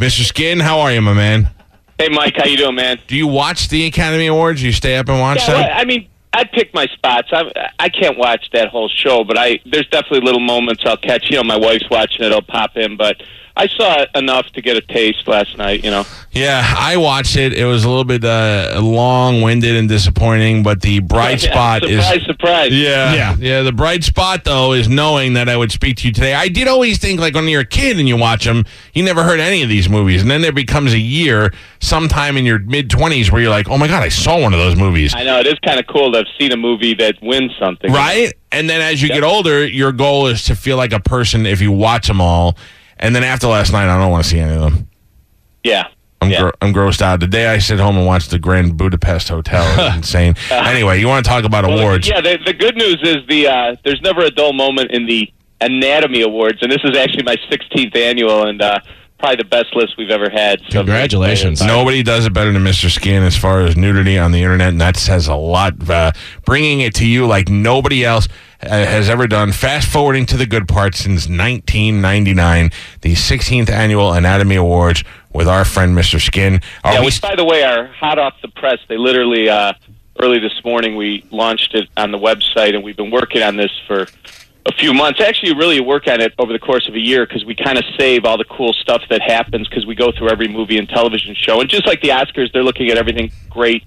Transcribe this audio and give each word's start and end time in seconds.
Mr. 0.00 0.22
Skin, 0.22 0.60
how 0.60 0.78
are 0.78 0.92
you, 0.92 1.00
my 1.02 1.12
man? 1.12 1.50
Hey, 1.98 2.08
Mike, 2.08 2.36
how 2.36 2.44
you 2.44 2.56
doing, 2.56 2.76
man? 2.76 3.00
Do 3.08 3.16
you 3.16 3.26
watch 3.26 3.68
the 3.68 3.84
Academy 3.86 4.28
Awards? 4.28 4.62
You 4.62 4.70
stay 4.70 4.96
up 4.96 5.08
and 5.08 5.18
watch 5.18 5.40
Yeah, 5.40 5.46
them? 5.46 5.54
well, 5.62 5.70
I 5.74 5.84
mean, 5.86 6.06
I 6.32 6.44
pick 6.44 6.72
my 6.72 6.86
spots. 6.86 7.30
I 7.32 7.50
I 7.80 7.88
can't 7.88 8.16
watch 8.16 8.48
that 8.52 8.68
whole 8.68 8.88
show, 8.88 9.24
but 9.24 9.36
I 9.36 9.58
there's 9.66 9.88
definitely 9.88 10.20
little 10.20 10.38
moments 10.40 10.84
I'll 10.86 10.96
catch. 10.96 11.28
You 11.30 11.38
know, 11.38 11.42
my 11.42 11.56
wife's 11.56 11.90
watching 11.90 12.24
it, 12.24 12.30
I'll 12.30 12.42
pop 12.42 12.76
in, 12.76 12.96
but 12.96 13.20
I 13.58 13.66
saw 13.66 14.06
enough 14.14 14.46
to 14.52 14.62
get 14.62 14.76
a 14.76 14.80
taste 14.80 15.26
last 15.26 15.58
night. 15.58 15.84
You 15.84 15.90
know, 15.90 16.04
Yeah, 16.30 16.62
I 16.64 16.96
watched 16.96 17.36
it. 17.36 17.52
It 17.52 17.64
was 17.64 17.84
a 17.84 17.88
little 17.88 18.04
bit 18.04 18.24
uh, 18.24 18.80
long-winded 18.82 19.74
and 19.76 19.88
disappointing, 19.88 20.62
but 20.62 20.80
the 20.80 21.00
bright 21.00 21.42
Yeah, 21.42 21.50
spot 21.50 21.82
surprise, 21.82 22.16
is 22.16 22.24
surprise. 22.24 22.72
Yeah, 22.72 23.14
Yeah. 23.14 23.36
yeah. 23.38 23.62
The 23.62 23.72
bright 23.72 24.04
spot 24.04 24.44
though 24.44 24.72
is 24.74 24.88
knowing 24.88 25.32
that 25.34 25.48
I 25.48 25.56
would 25.56 25.72
speak 25.72 25.96
to 25.98 26.06
you 26.06 26.12
today. 26.14 26.34
I 26.34 26.48
did 26.48 26.68
always 26.68 26.98
think 26.98 27.18
like 27.20 27.34
when 27.34 27.48
you're 27.48 27.62
a 27.62 27.66
kid 27.66 27.98
and 27.98 28.06
you 28.08 28.16
watch 28.16 28.44
them, 28.44 28.64
you 28.94 29.02
never 29.02 29.24
heard 29.24 29.40
any 29.40 29.62
of 29.62 29.68
these 29.68 29.88
movies, 29.88 30.22
and 30.22 30.30
then 30.30 30.40
there 30.40 30.52
becomes 30.52 30.92
a 30.92 30.98
year, 30.98 31.52
sometime 31.80 32.36
in 32.36 32.44
your 32.44 32.60
mid 32.60 32.88
twenties, 32.90 33.32
where 33.32 33.40
you're 33.42 33.50
like, 33.50 33.68
oh 33.68 33.76
my 33.78 33.88
god, 33.88 34.02
I 34.02 34.08
saw 34.08 34.40
one 34.40 34.52
of 34.52 34.60
those 34.60 34.76
movies, 34.76 35.14
I 35.16 35.24
know 35.24 35.40
it 35.40 35.46
is 35.48 35.58
kind 35.64 35.80
of 35.80 35.86
cool 35.88 36.12
to 36.12 36.18
have 36.18 36.26
seen 36.38 36.52
a 36.52 36.56
movie 36.56 36.94
that 36.94 37.16
wins 37.22 37.52
something. 37.58 37.92
right? 37.92 38.32
And 38.50 38.70
then 38.70 38.80
as 38.80 39.02
you 39.02 39.08
get 39.08 39.24
older, 39.24 39.66
your 39.66 39.92
goal 39.92 40.28
is 40.28 40.44
to 40.44 40.54
feel 40.56 40.76
like 40.78 40.92
a 40.92 41.00
person 41.00 41.44
if 41.44 41.60
you 41.60 41.70
watch 41.72 42.06
them 42.06 42.20
all. 42.20 42.56
And 43.00 43.14
then 43.14 43.24
after 43.24 43.46
last 43.46 43.72
night, 43.72 43.88
I 43.88 43.98
don't 43.98 44.10
want 44.10 44.24
to 44.24 44.30
see 44.30 44.38
any 44.38 44.54
of 44.54 44.60
them. 44.60 44.88
Yeah. 45.64 45.88
I'm, 46.20 46.30
Yeah. 46.30 46.40
gro- 46.40 46.52
I'm 46.60 46.72
grossed 46.74 47.00
out. 47.02 47.20
The 47.20 47.26
day 47.28 47.46
I 47.46 47.58
sit 47.58 47.78
home 47.78 47.96
and 47.96 48.06
watch 48.06 48.28
the 48.28 48.38
Grand 48.38 48.76
Budapest 48.76 49.28
Hotel 49.28 49.64
is 49.88 49.96
insane. 49.98 50.34
Anyway, 50.50 50.98
you 51.00 51.06
want 51.06 51.24
to 51.24 51.28
talk 51.30 51.44
about 51.44 51.64
Well, 51.64 51.78
awards? 51.78 52.08
Yeah, 52.08 52.20
the, 52.20 52.38
the 52.44 52.52
good 52.54 52.76
news 52.76 52.98
is 53.02 53.18
the 53.28 53.46
uh, 53.46 53.76
there's 53.84 54.00
never 54.02 54.22
a 54.22 54.30
dull 54.30 54.52
moment 54.52 54.90
in 54.90 55.06
the 55.06 55.32
Anatomy 55.60 56.22
Awards, 56.22 56.58
and 56.62 56.70
this 56.72 56.80
is 56.84 56.96
actually 56.96 57.22
my 57.24 57.36
16th 57.50 57.96
annual, 57.96 58.46
and 58.46 58.60
uh, 58.62 58.78
probably 59.18 59.36
the 59.36 59.44
best 59.44 59.74
list 59.74 59.94
we've 59.98 60.10
ever 60.10 60.30
had. 60.30 60.60
So 60.70 60.80
Congratulations. 60.80 61.60
Nobody 61.62 62.02
does 62.04 62.26
it 62.26 62.32
better 62.32 62.52
than 62.52 62.62
Mr. 62.62 62.88
Skin 62.90 63.22
as 63.24 63.36
far 63.36 63.62
as 63.62 63.76
nudity 63.76 64.18
on 64.18 64.30
the 64.32 64.40
internet, 64.42 64.68
and 64.68 64.80
that 64.80 64.96
says 64.96 65.26
a 65.28 65.34
lot. 65.34 65.88
Uh, 65.90 66.12
bringing 66.44 66.80
it 66.80 66.94
to 66.96 67.06
you 67.06 67.26
like 67.26 67.48
nobody 67.48 68.04
else 68.04 68.26
uh, 68.26 68.30
has 68.60 69.08
ever 69.08 69.26
done. 69.26 69.52
Fast 69.52 69.88
forwarding 69.88 70.26
to 70.26 70.36
the 70.36 70.46
good 70.46 70.66
part 70.66 70.94
since 70.94 71.28
1999, 71.28 72.70
the 73.02 73.14
16th 73.14 73.70
annual 73.70 74.12
Anatomy 74.12 74.56
Awards 74.56 75.04
with 75.32 75.48
our 75.48 75.64
friend 75.64 75.96
Mr. 75.96 76.20
Skin. 76.20 76.60
Are 76.84 76.94
Yeah, 76.94 77.00
we 77.00 77.06
which, 77.06 77.20
by 77.20 77.36
the 77.36 77.44
way, 77.44 77.62
are 77.62 77.86
hot 77.86 78.18
off 78.18 78.34
the 78.42 78.48
press. 78.48 78.78
They 78.88 78.96
literally 78.96 79.48
uh, 79.48 79.72
early 80.20 80.38
this 80.38 80.64
morning 80.64 80.96
we 80.96 81.24
launched 81.30 81.74
it 81.74 81.88
on 81.96 82.10
the 82.10 82.18
website, 82.18 82.74
and 82.74 82.82
we've 82.82 82.96
been 82.96 83.10
working 83.10 83.42
on 83.42 83.56
this 83.56 83.70
for 83.86 84.06
a 84.66 84.72
few 84.72 84.92
months. 84.92 85.20
Actually, 85.20 85.54
really 85.54 85.80
work 85.80 86.08
on 86.08 86.20
it 86.20 86.34
over 86.38 86.52
the 86.52 86.58
course 86.58 86.88
of 86.88 86.94
a 86.94 86.98
year 86.98 87.26
because 87.26 87.44
we 87.44 87.54
kind 87.54 87.78
of 87.78 87.84
save 87.96 88.24
all 88.24 88.36
the 88.36 88.44
cool 88.44 88.72
stuff 88.72 89.02
that 89.10 89.22
happens 89.22 89.68
because 89.68 89.86
we 89.86 89.94
go 89.94 90.10
through 90.10 90.30
every 90.30 90.48
movie 90.48 90.78
and 90.78 90.88
television 90.88 91.34
show, 91.34 91.60
and 91.60 91.70
just 91.70 91.86
like 91.86 92.00
the 92.00 92.08
Oscars, 92.08 92.52
they're 92.52 92.64
looking 92.64 92.88
at 92.90 92.98
everything 92.98 93.30
great 93.50 93.84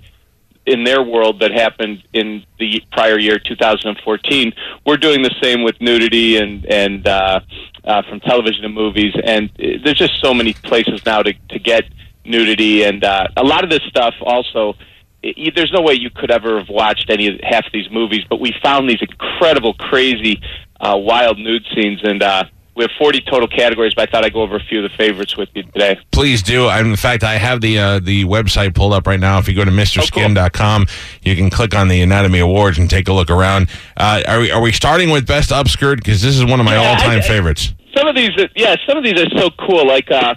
in 0.65 0.83
their 0.83 1.01
world 1.01 1.39
that 1.39 1.51
happened 1.51 2.03
in 2.13 2.43
the 2.59 2.81
prior 2.91 3.17
year 3.17 3.39
2014 3.39 4.53
we're 4.85 4.97
doing 4.97 5.21
the 5.21 5.33
same 5.41 5.63
with 5.63 5.79
nudity 5.81 6.37
and 6.37 6.65
and 6.65 7.07
uh, 7.07 7.39
uh, 7.83 8.01
from 8.03 8.19
television 8.19 8.65
and 8.65 8.73
movies. 8.73 9.13
And 9.23 9.49
uh, 9.59 9.81
there's 9.83 9.97
just 9.97 10.21
so 10.21 10.33
many 10.33 10.53
places 10.53 11.05
now 11.05 11.23
to 11.23 11.33
to 11.49 11.59
get 11.59 11.85
nudity 12.25 12.83
and 12.83 13.03
uh, 13.03 13.27
a 13.37 13.43
lot 13.43 13.63
of 13.63 13.69
this 13.69 13.81
stuff 13.89 14.13
also 14.21 14.75
i 15.23 15.51
there's 15.55 15.71
no 15.71 15.81
way 15.81 15.93
you 15.93 16.09
could 16.09 16.31
ever 16.31 16.59
have 16.59 16.69
watched 16.69 17.09
any 17.09 17.39
half 17.43 17.65
of 17.65 17.71
these 17.71 17.89
movies 17.91 18.21
but 18.29 18.39
we 18.39 18.53
found 18.63 18.89
these 18.89 19.01
incredible 19.01 19.73
crazy 19.73 20.39
uh, 20.79 20.95
wild 20.95 21.37
nude 21.37 21.65
scenes 21.73 21.99
and 22.03 22.21
uh, 22.21 22.43
we 22.75 22.83
have 22.83 22.91
40 22.97 23.21
total 23.29 23.47
categories 23.47 23.93
but 23.95 24.07
I 24.07 24.11
thought 24.11 24.25
I'd 24.25 24.33
go 24.33 24.41
over 24.41 24.55
a 24.55 24.63
few 24.63 24.83
of 24.83 24.89
the 24.89 24.95
favorites 24.97 25.35
with 25.37 25.49
you 25.53 25.63
today 25.63 25.99
Please 26.11 26.41
do. 26.41 26.67
I- 26.67 26.79
In 26.81 26.95
fact, 26.95 27.23
I 27.23 27.37
have 27.37 27.61
the 27.61 27.77
uh, 27.79 27.99
the 27.99 28.25
website 28.25 28.73
pulled 28.75 28.93
up 28.93 29.07
right 29.07 29.19
now. 29.19 29.37
If 29.39 29.47
you 29.47 29.55
go 29.55 29.65
to 29.65 29.71
MrSkin.com, 29.71 30.85
you 31.23 31.35
can 31.35 31.49
click 31.49 31.75
on 31.75 31.87
the 31.87 32.01
Anatomy 32.01 32.39
Awards 32.39 32.77
and 32.77 32.89
take 32.89 33.07
a 33.07 33.13
look 33.13 33.29
around. 33.29 33.69
Uh, 33.97 34.21
are, 34.27 34.39
we, 34.39 34.51
are 34.51 34.61
we 34.61 34.71
starting 34.71 35.09
with 35.09 35.25
Best 35.27 35.49
Upskirt? 35.51 35.97
Because 35.97 36.21
this 36.21 36.35
is 36.37 36.45
one 36.45 36.59
of 36.59 36.65
my 36.65 36.75
Yeah, 36.75 36.89
all 36.89 36.95
time 36.97 37.21
favorites. 37.21 37.73
some 37.95 38.07
of 38.07 38.15
these, 38.15 38.29
uh, 38.37 38.47
yeah, 38.55 38.75
some 38.87 38.97
of 38.97 39.03
these 39.03 39.19
are 39.21 39.29
so 39.37 39.49
cool. 39.67 39.85
Like, 39.87 40.09
uh, 40.11 40.35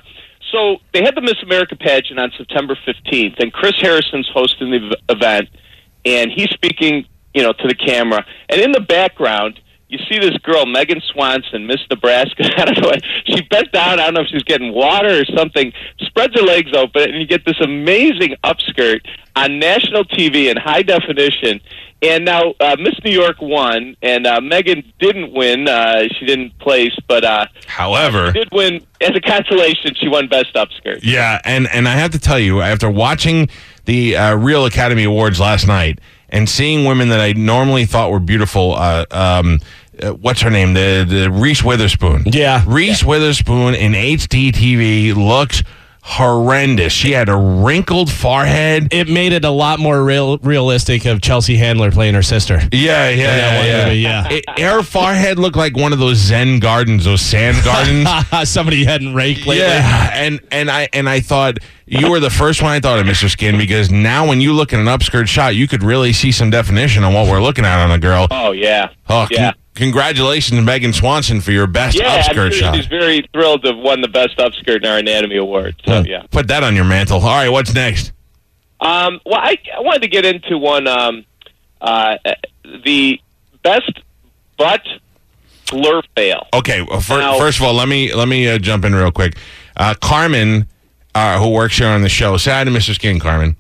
so 0.53 0.77
they 0.93 1.03
had 1.03 1.15
the 1.15 1.21
Miss 1.23 1.43
America 1.43 1.77
pageant 1.77 2.19
on 2.21 2.31
September 2.37 2.77
fifteenth, 2.85 3.35
and 3.39 3.53
Chris 3.53 3.75
Harrison's 3.81 4.29
hosting 4.33 4.71
the 4.71 4.79
v- 4.81 4.95
event, 5.09 5.49
and 6.05 6.31
he's 6.31 6.49
speaking, 6.51 7.07
you 7.35 7.43
know, 7.43 7.53
to 7.53 7.69
the 7.69 7.75
camera, 7.75 8.25
and 8.49 8.61
in 8.61 8.73
the 8.73 8.81
background. 8.81 9.61
You 9.95 10.05
see 10.11 10.19
this 10.19 10.37
girl, 10.39 10.67
Megan 10.67 11.01
Swanson, 11.13 11.67
Miss 11.69 11.81
Nebraska. 11.89 12.45
I 12.61 12.65
don't 12.65 12.83
know. 12.83 12.93
She 13.27 13.43
bent 13.43 13.71
down. 13.71 14.01
I 14.01 14.07
don't 14.07 14.15
know 14.15 14.21
if 14.23 14.29
she's 14.29 14.43
getting 14.43 14.73
water 14.75 15.21
or 15.21 15.25
something. 15.37 15.73
Spreads 16.01 16.35
her 16.35 16.43
legs 16.45 16.73
open, 16.75 17.03
and 17.03 17.21
you 17.21 17.27
get 17.27 17.45
this 17.45 17.61
amazing 17.61 18.35
upskirt 18.43 19.07
on 19.37 19.61
national 19.61 20.05
TV 20.05 20.51
in 20.51 20.57
high 20.57 20.83
definition. 20.83 21.61
And 22.03 22.25
now 22.25 22.55
uh, 22.59 22.77
Miss 22.79 22.95
New 23.05 23.13
York 23.13 23.41
won, 23.41 23.97
and 24.03 24.27
uh, 24.27 24.41
Megan 24.41 24.83
didn't 24.99 25.33
win. 25.33 25.69
Uh, 25.69 26.09
she 26.19 26.27
didn't 26.27 26.59
place, 26.59 26.95
but 27.07 27.25
uh, 27.25 27.47
However, 27.67 28.33
did 28.33 28.49
win 28.53 28.85
as 29.01 29.13
a 29.15 29.21
consolation. 29.21 29.95
She 29.95 30.09
won 30.09 30.27
best 30.29 30.53
upskirt. 30.55 31.01
yeah, 31.03 31.41
and, 31.45 31.69
and 31.69 31.89
I 31.89 31.93
have 31.93 32.11
to 32.11 32.19
tell 32.19 32.39
you, 32.39 32.61
after 32.61 32.91
watching 32.91 33.49
the 33.85 34.17
uh, 34.17 34.35
Real 34.35 34.67
Academy 34.67 35.05
Awards 35.05 35.39
last 35.41 35.67
night 35.67 35.99
and 36.29 36.49
seeing 36.49 36.85
women 36.85 37.09
that 37.11 37.21
I 37.21 37.33
normally 37.33 37.87
thought 37.87 38.11
were 38.11 38.19
beautiful, 38.21 38.75
uh, 38.75 39.07
um, 39.11 39.61
uh, 40.03 40.11
what's 40.13 40.41
her 40.43 40.51
name? 40.51 40.75
The, 40.75 41.05
the 41.09 41.31
Reese 41.31 41.63
Witherspoon. 41.63 42.25
Yeah. 42.27 42.63
Reese 42.67 43.03
Witherspoon 43.05 43.75
in 43.75 43.93
HD 43.93 44.51
TV 44.53 45.15
looks 45.15 45.63
horrendous. 46.07 46.93
She 46.93 47.13
had 47.13 47.31
a 47.31 47.37
wrinkled 47.37 48.13
forehead. 48.13 48.93
It 48.93 49.09
made 49.09 49.33
it 49.33 49.45
a 49.45 49.51
lot 49.51 49.79
more 49.79 50.05
real, 50.05 50.37
realistic 50.39 51.07
of 51.07 51.23
Chelsea 51.23 51.57
Handler 51.57 51.91
playing 51.91 52.13
her 52.15 52.23
sister. 52.23 52.61
Yeah, 52.73 53.09
yeah, 53.09 53.15
yeah, 53.15 53.65
yeah. 53.65 53.85
movie, 53.87 53.99
yeah. 54.01 54.29
It- 54.31 54.45
her 54.61 54.83
forehead 54.83 55.39
looked 55.39 55.57
like 55.57 55.77
one 55.77 55.93
of 55.95 55.99
those 55.99 56.19
Zen 56.19 56.59
gardens, 56.61 57.07
those 57.07 57.23
sand 57.23 57.57
gardens. 57.65 58.49
Somebody 58.51 58.85
hadn't 58.85 59.15
raked 59.15 59.47
lately. 59.47 59.59
yeah, 59.65 60.11
and 60.13 60.41
and 60.53 60.71
I 60.71 60.89
and 60.93 61.09
I 61.09 61.21
thought 61.21 61.57
you 61.87 62.11
were 62.11 62.21
the 62.21 62.31
first 62.31 62.61
one 62.63 62.71
I 62.73 62.81
thought 62.81 62.99
of, 62.99 63.07
Mr. 63.07 63.29
Skin, 63.31 63.57
because 63.59 63.91
now 63.91 64.27
when 64.29 64.41
you 64.43 64.53
look 64.53 64.73
at 64.75 64.81
an 64.81 64.87
upskirt 64.87 65.27
shot, 65.29 65.55
you 65.57 65.67
could 65.67 65.83
really 65.83 66.13
see 66.13 66.33
some 66.33 66.51
definition 66.51 67.03
on 67.05 67.13
what 67.15 67.29
we're 67.31 67.43
looking 67.43 67.65
at 67.65 67.83
on 67.83 67.91
a 67.91 67.99
girl. 67.99 68.27
Oh 68.31 68.53
yeah, 68.53 68.91
Oh, 69.09 69.27
con- 69.27 69.29
yeah, 69.31 69.53
congratulations, 69.75 70.61
Megan 70.65 70.93
Swanson, 70.93 71.41
for 71.41 71.53
your 71.53 71.67
best 71.67 71.99
yeah. 71.99 72.09
I'm 72.09 72.21
upskirt 72.23 72.35
sure 72.35 72.53
shot. 72.53 72.77
she's 72.77 72.87
very 72.87 73.27
thrilled 73.33 73.63
to 73.65 73.69
have 73.75 73.79
won 73.79 74.01
the 74.01 74.09
best 74.09 74.37
upskirt 74.39 74.77
in 74.79 74.87
our 74.87 74.99
Anatomy 74.99 75.37
Award. 75.37 75.77
So 75.87 76.01
yeah. 76.01 76.27
Put 76.31 76.49
that 76.49 76.63
on 76.65 76.75
your 76.75 76.85
mantle. 76.85 77.19
All 77.21 77.27
right, 77.27 77.49
what's 77.49 77.75
next? 77.75 78.13
Um, 78.81 79.21
well, 79.25 79.41
I, 79.41 79.59
I 79.77 79.81
wanted 79.81 80.03
to 80.03 80.09
get 80.09 80.25
into 80.25 80.59
one. 80.59 80.87
Um, 80.87 81.25
uh, 81.81 82.17
the 82.85 83.21
best 83.63 84.01
butt 84.59 84.83
blur 85.71 86.03
fail. 86.17 86.47
Okay, 86.53 86.83
well, 86.83 87.01
fir- 87.01 87.19
Now- 87.19 87.39
first 87.39 87.59
of 87.59 87.65
all, 87.65 87.75
let 87.75 87.89
me 87.89 88.13
let 88.15 88.29
me 88.29 88.49
uh, 88.49 88.59
jump 88.59 88.85
in 88.85 88.95
real 88.95 89.11
quick. 89.11 89.37
Uh, 89.77 89.95
Carmen, 90.01 90.69
uh, 91.15 91.39
who 91.41 91.51
works 91.51 91.79
here 91.79 91.89
on 91.89 92.03
the 92.03 92.09
show, 92.09 92.37
say 92.37 92.53
hi 92.53 92.65
to 92.65 92.71
Mr. 92.71 92.95
Skin, 92.95 93.19
Carmen. 93.19 93.57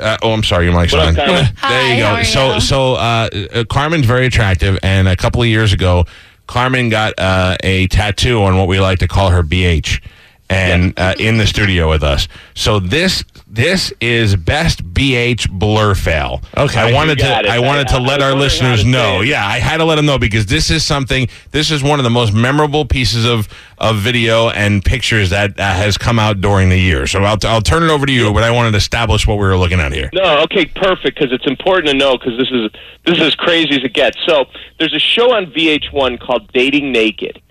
Uh, 0.00 0.16
oh, 0.22 0.32
I'm 0.32 0.42
sorry, 0.42 0.66
your 0.66 0.78
mic's 0.78 0.92
What 0.92 1.02
up, 1.02 1.08
on. 1.08 1.14
Carmen? 1.16 1.34
There 1.68 1.88
you 1.88 1.94
Hi, 1.94 1.98
go. 1.98 2.06
how 2.06 2.14
are 2.14 2.24
so, 2.24 2.54
you? 2.54 2.60
so 2.60 2.94
uh, 2.94 3.28
uh, 3.54 3.64
Carmen's 3.68 4.06
very 4.06 4.26
attractive, 4.26 4.78
and 4.82 5.06
a 5.08 5.16
couple 5.16 5.42
of 5.42 5.48
years 5.48 5.72
ago, 5.72 6.04
Carmen 6.46 6.88
got 6.88 7.14
uh, 7.18 7.56
a 7.62 7.86
tattoo 7.88 8.42
on 8.42 8.56
what 8.58 8.68
we 8.68 8.80
like 8.80 8.98
to 9.00 9.08
call 9.08 9.30
her 9.30 9.42
BH, 9.42 10.02
and 10.52 10.98
uh, 10.98 11.14
in 11.18 11.38
the 11.38 11.46
studio 11.46 11.88
with 11.88 12.02
us. 12.02 12.28
So 12.54 12.78
this 12.78 13.24
this 13.46 13.92
is 14.00 14.34
best 14.36 14.82
BH 14.94 15.50
blur 15.50 15.94
fail. 15.94 16.40
Okay, 16.56 16.80
I 16.80 16.92
wanted 16.92 17.18
to 17.18 17.38
it. 17.40 17.46
I 17.46 17.58
wanted 17.58 17.88
to 17.88 17.96
I- 17.96 18.00
let 18.00 18.22
our 18.22 18.34
listeners 18.34 18.84
know. 18.84 19.20
Yeah, 19.20 19.46
I 19.46 19.58
had 19.58 19.78
to 19.78 19.84
let 19.84 19.96
them 19.96 20.06
know 20.06 20.18
because 20.18 20.46
this 20.46 20.70
is 20.70 20.84
something. 20.84 21.28
This 21.50 21.70
is 21.70 21.82
one 21.82 21.98
of 22.00 22.04
the 22.04 22.10
most 22.10 22.32
memorable 22.32 22.84
pieces 22.84 23.24
of 23.24 23.48
of 23.78 23.96
video 23.98 24.48
and 24.50 24.84
pictures 24.84 25.30
that 25.30 25.58
uh, 25.58 25.62
has 25.74 25.98
come 25.98 26.18
out 26.18 26.40
during 26.40 26.68
the 26.68 26.78
year. 26.78 27.06
So 27.06 27.22
I'll 27.24 27.38
I'll 27.44 27.60
turn 27.62 27.82
it 27.82 27.90
over 27.90 28.06
to 28.06 28.12
you, 28.12 28.32
but 28.32 28.42
I 28.42 28.50
wanted 28.50 28.70
to 28.72 28.76
establish 28.78 29.26
what 29.26 29.34
we 29.34 29.44
were 29.44 29.56
looking 29.56 29.80
at 29.80 29.92
here. 29.92 30.08
No, 30.12 30.38
okay, 30.44 30.66
perfect. 30.66 31.18
Because 31.18 31.32
it's 31.32 31.46
important 31.46 31.88
to 31.88 31.94
know 31.94 32.16
because 32.16 32.38
this 32.38 32.50
is 32.50 32.70
this 33.04 33.16
is 33.18 33.22
as 33.22 33.34
crazy 33.34 33.70
as 33.76 33.84
it 33.84 33.92
gets. 33.92 34.16
So 34.26 34.46
there's 34.78 34.94
a 34.94 34.98
show 34.98 35.32
on 35.32 35.46
VH1 35.46 36.20
called 36.20 36.50
Dating 36.52 36.92
Naked, 36.92 37.42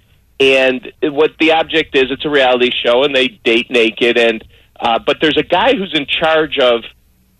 and 0.41 0.91
what 1.03 1.37
the 1.39 1.51
object 1.51 1.95
is, 1.95 2.05
it's 2.09 2.25
a 2.25 2.29
reality 2.29 2.71
show, 2.83 3.03
and 3.03 3.15
they 3.15 3.27
date 3.27 3.69
naked. 3.69 4.17
And 4.17 4.43
uh, 4.79 4.97
but 4.97 5.17
there's 5.21 5.37
a 5.37 5.43
guy 5.43 5.75
who's 5.75 5.93
in 5.93 6.07
charge 6.07 6.57
of, 6.57 6.83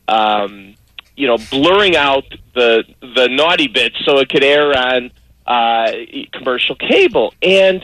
um, 0.07 0.75
you 1.18 1.25
know, 1.25 1.39
blurring 1.50 1.95
out 1.95 2.25
the 2.53 2.83
the 3.01 3.27
naughty 3.27 3.68
bits 3.68 3.95
so 4.06 4.19
it 4.19 4.30
could 4.30 4.44
air 4.44 4.77
on 4.77 5.12
uh, 5.48 5.92
commercial 6.31 6.75
cable. 6.75 7.33
And 7.42 7.83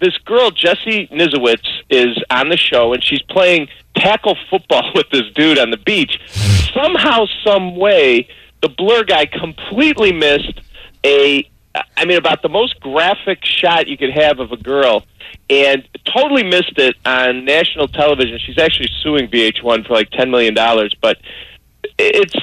this 0.00 0.16
girl, 0.24 0.50
Jessie 0.50 1.08
Nizewitz, 1.08 1.68
is 1.90 2.16
on 2.30 2.48
the 2.48 2.56
show, 2.56 2.94
and 2.94 3.04
she's 3.04 3.22
playing 3.22 3.68
tackle 3.94 4.38
football 4.48 4.92
with 4.94 5.10
this 5.12 5.30
dude 5.34 5.58
on 5.58 5.72
the 5.72 5.76
beach. 5.76 6.18
Somehow, 6.72 7.26
some 7.44 7.76
way, 7.76 8.28
the 8.62 8.70
blur 8.70 9.04
guy 9.04 9.26
completely 9.26 10.10
missed 10.10 10.58
a 11.04 11.46
I 11.96 12.04
mean, 12.04 12.18
about 12.18 12.42
the 12.42 12.48
most 12.48 12.78
graphic 12.80 13.44
shot 13.44 13.88
you 13.88 13.96
could 13.96 14.12
have 14.12 14.38
of 14.38 14.52
a 14.52 14.56
girl, 14.56 15.04
and 15.50 15.86
totally 16.04 16.44
missed 16.44 16.78
it 16.78 16.96
on 17.04 17.44
national 17.44 17.88
television. 17.88 18.38
She's 18.38 18.58
actually 18.58 18.90
suing 19.02 19.28
VH1 19.28 19.86
for 19.86 19.94
like 19.94 20.10
ten 20.10 20.30
million 20.30 20.54
dollars, 20.54 20.94
but 21.00 21.18
it's. 21.98 22.34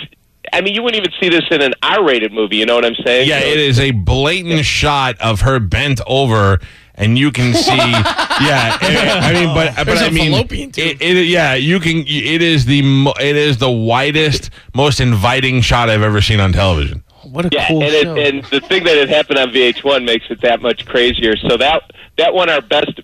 I 0.53 0.59
mean, 0.59 0.73
you 0.75 0.83
wouldn't 0.83 1.01
even 1.01 1.13
see 1.21 1.29
this 1.29 1.45
in 1.49 1.61
an 1.61 1.73
R-rated 1.81 2.33
movie. 2.33 2.57
You 2.57 2.65
know 2.65 2.75
what 2.75 2.83
I'm 2.83 2.95
saying? 3.05 3.29
Yeah, 3.29 3.39
So- 3.39 3.45
it 3.47 3.57
is 3.59 3.79
a 3.79 3.91
blatant 3.91 4.65
shot 4.65 5.15
of 5.21 5.41
her 5.41 5.59
bent 5.61 6.01
over, 6.05 6.59
and 6.95 7.17
you 7.17 7.31
can 7.31 7.53
see. 7.53 7.73
yeah, 7.77 8.77
eh, 8.81 9.19
I 9.21 9.33
mean, 9.33 9.55
but 9.55 9.73
but 9.77 9.85
There's 9.85 10.01
I 10.01 10.07
a 10.07 10.11
mean, 10.11 10.33
it, 10.33 10.77
it, 11.01 11.27
yeah, 11.27 11.53
you 11.53 11.79
can. 11.79 11.99
It 12.05 12.41
is 12.41 12.65
the 12.65 12.81
mo- 12.81 13.13
it 13.19 13.37
is 13.37 13.59
the 13.59 13.71
widest, 13.71 14.49
most 14.75 14.99
inviting 14.99 15.61
shot 15.61 15.89
I've 15.89 16.01
ever 16.01 16.21
seen 16.21 16.41
on 16.41 16.51
television. 16.51 17.03
What 17.31 17.45
a 17.45 17.49
Yeah, 17.51 17.67
cool 17.67 17.83
and, 17.83 17.91
show. 17.91 18.15
it, 18.15 18.35
and 18.35 18.43
the 18.45 18.59
thing 18.61 18.83
that 18.83 18.97
had 18.97 19.09
happened 19.09 19.39
on 19.39 19.49
VH1 19.49 20.05
makes 20.05 20.25
it 20.29 20.41
that 20.41 20.61
much 20.61 20.85
crazier. 20.85 21.35
So 21.37 21.57
that 21.57 21.83
that 22.17 22.33
won 22.33 22.49
our 22.49 22.61
best 22.61 22.99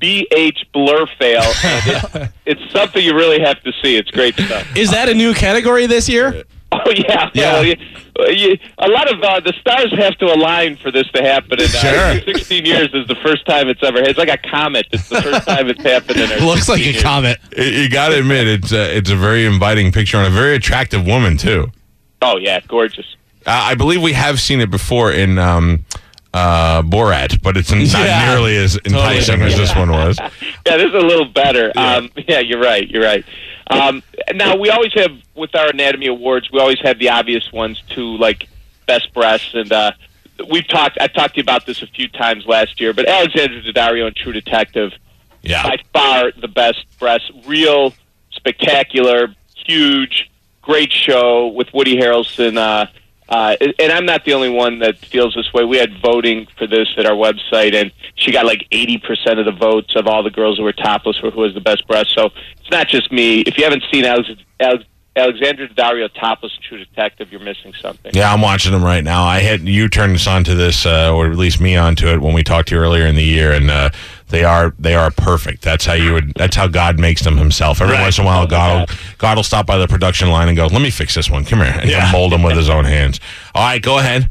BH 0.00 0.72
blur 0.72 1.06
fail. 1.18 1.42
And 1.64 1.86
it, 2.24 2.30
it's 2.46 2.72
something 2.72 3.04
you 3.04 3.14
really 3.14 3.40
have 3.40 3.60
to 3.62 3.72
see. 3.82 3.96
It's 3.96 4.10
great 4.10 4.34
stuff. 4.36 4.76
Is 4.76 4.90
that 4.92 5.08
a 5.08 5.14
new 5.14 5.34
category 5.34 5.86
this 5.86 6.08
year? 6.08 6.44
Oh 6.70 6.90
yeah, 6.90 7.30
Yeah. 7.32 7.52
Well, 7.54 7.64
you, 7.64 7.76
you, 8.28 8.58
a 8.76 8.88
lot 8.88 9.10
of 9.10 9.22
uh, 9.22 9.40
the 9.40 9.54
stars 9.58 9.90
have 9.98 10.18
to 10.18 10.26
align 10.26 10.76
for 10.76 10.90
this 10.90 11.10
to 11.12 11.22
happen. 11.22 11.52
And 11.52 11.62
uh, 11.74 12.12
Sure. 12.20 12.20
16 12.34 12.66
years 12.66 12.90
is 12.92 13.06
the 13.08 13.14
first 13.22 13.46
time 13.46 13.68
it's 13.70 13.82
ever. 13.82 13.98
It's 14.00 14.18
like 14.18 14.28
a 14.28 14.36
comet. 14.36 14.86
It's 14.92 15.08
the 15.08 15.22
first 15.22 15.46
time 15.48 15.68
it's 15.70 15.82
happened 15.82 16.20
in 16.20 16.30
our 16.30 16.38
Looks 16.40 16.68
like 16.68 16.82
16 16.82 16.88
a 16.88 16.92
years. 16.92 17.02
comet. 17.02 17.38
You- 17.56 17.64
You 17.64 17.88
got 17.88 18.10
to 18.10 18.18
admit, 18.18 18.46
it's 18.46 18.70
a, 18.70 18.94
it's 18.94 19.08
a 19.08 19.16
very 19.16 19.46
inviting 19.46 19.92
picture 19.92 20.18
and 20.18 20.26
a 20.26 20.30
very 20.30 20.56
attractive 20.56 21.06
woman 21.06 21.38
too. 21.38 21.68
Oh 22.20 22.36
yeah, 22.36 22.60
gorgeous. 22.68 23.16
Uh, 23.48 23.52
I 23.70 23.74
believe 23.74 24.02
we 24.02 24.12
have 24.12 24.38
seen 24.40 24.60
it 24.60 24.70
before 24.70 25.10
in 25.10 25.38
um, 25.38 25.84
uh, 26.34 26.82
Borat, 26.82 27.42
but 27.42 27.56
it's 27.56 27.70
not 27.72 27.80
Yeah. 27.80 28.26
nearly 28.28 28.56
as 28.58 28.76
enticing 28.84 29.40
as 29.40 29.56
this 29.56 29.74
one 29.74 29.90
was. 29.90 30.18
Yeah, 30.66 30.76
this 30.76 30.88
is 30.88 30.94
a 30.94 30.98
little 31.06 31.24
better. 31.24 31.72
Um, 31.76 32.10
yeah, 32.28 32.40
you're 32.40 32.60
right. 32.60 32.86
You're 32.86 33.02
right. 33.02 33.24
Um, 33.70 34.02
now 34.34 34.54
we 34.56 34.68
always 34.68 34.92
have 34.94 35.12
with 35.34 35.54
our 35.54 35.68
anatomy 35.70 36.08
awards, 36.08 36.50
we 36.52 36.60
always 36.60 36.78
have 36.80 36.98
the 36.98 37.08
obvious 37.08 37.50
ones 37.50 37.82
too, 37.88 38.18
like 38.18 38.46
best 38.86 39.14
breasts, 39.14 39.54
and 39.54 39.72
uh, 39.72 39.92
we've 40.50 40.68
talked. 40.68 40.98
I 41.00 41.06
talked 41.06 41.34
to 41.34 41.38
you 41.38 41.42
about 41.42 41.64
this 41.64 41.80
a 41.80 41.86
few 41.86 42.06
times 42.08 42.44
last 42.44 42.80
year, 42.82 42.92
but 42.92 43.08
Alexandra 43.08 43.62
Daddario 43.62 44.06
and 44.08 44.14
True 44.14 44.32
Detective, 44.32 44.92
Yeah. 45.42 45.62
by 45.62 45.78
far 45.94 46.32
the 46.38 46.48
best 46.48 46.84
breasts. 46.98 47.30
Real, 47.46 47.94
spectacular, 48.30 49.34
huge, 49.66 50.30
great 50.60 50.92
show 50.92 51.46
with 51.46 51.72
Woody 51.72 51.96
Harrelson. 51.96 52.58
Uh, 52.58 52.86
uh, 53.28 53.56
and 53.78 53.92
I'm 53.92 54.06
not 54.06 54.24
the 54.24 54.32
only 54.32 54.48
one 54.48 54.78
that 54.78 54.98
feels 54.98 55.34
this 55.34 55.52
way. 55.52 55.64
We 55.64 55.76
had 55.76 56.00
voting 56.00 56.46
for 56.56 56.66
this 56.66 56.88
at 56.96 57.04
our 57.04 57.14
website, 57.14 57.74
and 57.74 57.92
she 58.14 58.32
got 58.32 58.46
like 58.46 58.66
80% 58.72 59.38
of 59.38 59.44
the 59.44 59.52
votes 59.52 59.94
of 59.96 60.06
all 60.06 60.22
the 60.22 60.30
girls 60.30 60.56
who 60.56 60.64
were 60.64 60.72
topless 60.72 61.18
for 61.18 61.30
who 61.30 61.42
has 61.42 61.52
the 61.52 61.60
best 61.60 61.86
breast. 61.86 62.14
So 62.14 62.30
it's 62.58 62.70
not 62.70 62.88
just 62.88 63.12
me. 63.12 63.40
If 63.40 63.58
you 63.58 63.64
haven't 63.64 63.84
seen 63.92 64.06
Alex, 64.06 64.30
Alex, 64.60 64.84
Alexandra 65.14 65.68
Daddario 65.68 66.08
topless 66.14 66.56
True 66.56 66.78
Detective, 66.78 67.30
you're 67.30 67.40
missing 67.40 67.74
something. 67.74 68.12
Yeah, 68.14 68.32
I'm 68.32 68.40
watching 68.40 68.72
them 68.72 68.84
right 68.84 69.04
now. 69.04 69.24
I 69.24 69.40
had 69.40 69.60
you 69.60 69.88
turned 69.88 70.14
us 70.14 70.26
on 70.26 70.44
to 70.44 70.54
this, 70.54 70.86
uh, 70.86 71.14
or 71.14 71.30
at 71.30 71.36
least 71.36 71.60
me 71.60 71.76
onto 71.76 72.06
it 72.08 72.20
when 72.20 72.32
we 72.32 72.42
talked 72.42 72.68
to 72.68 72.76
you 72.76 72.80
earlier 72.80 73.04
in 73.04 73.14
the 73.14 73.24
year, 73.24 73.52
and 73.52 73.70
uh, 73.70 73.90
they 74.28 74.44
are 74.44 74.74
they 74.78 74.94
are 74.94 75.10
perfect. 75.10 75.62
That's 75.62 75.84
how 75.86 75.94
you 75.94 76.12
would. 76.14 76.32
That's 76.34 76.56
how 76.56 76.66
God 76.66 76.98
makes 76.98 77.22
them 77.22 77.36
Himself. 77.36 77.80
Every 77.80 77.94
Right. 77.94 78.02
once 78.02 78.18
in 78.18 78.24
a 78.24 78.26
while, 78.26 78.46
God 78.46 78.88
will, 78.90 78.96
God 79.18 79.36
will 79.36 79.42
stop 79.44 79.66
by 79.66 79.78
the 79.78 79.88
production 79.88 80.28
line 80.30 80.48
and 80.48 80.56
go, 80.56 80.66
"Let 80.66 80.82
me 80.82 80.90
fix 80.90 81.14
this 81.14 81.30
one. 81.30 81.44
Come 81.44 81.60
here," 81.60 81.74
and 81.80 81.90
Yeah. 81.90 82.10
mold 82.12 82.32
them 82.32 82.42
with 82.42 82.56
His 82.56 82.68
own 82.68 82.84
hands. 82.84 83.20
All 83.54 83.64
right, 83.64 83.80
go 83.82 83.98
ahead. 83.98 84.30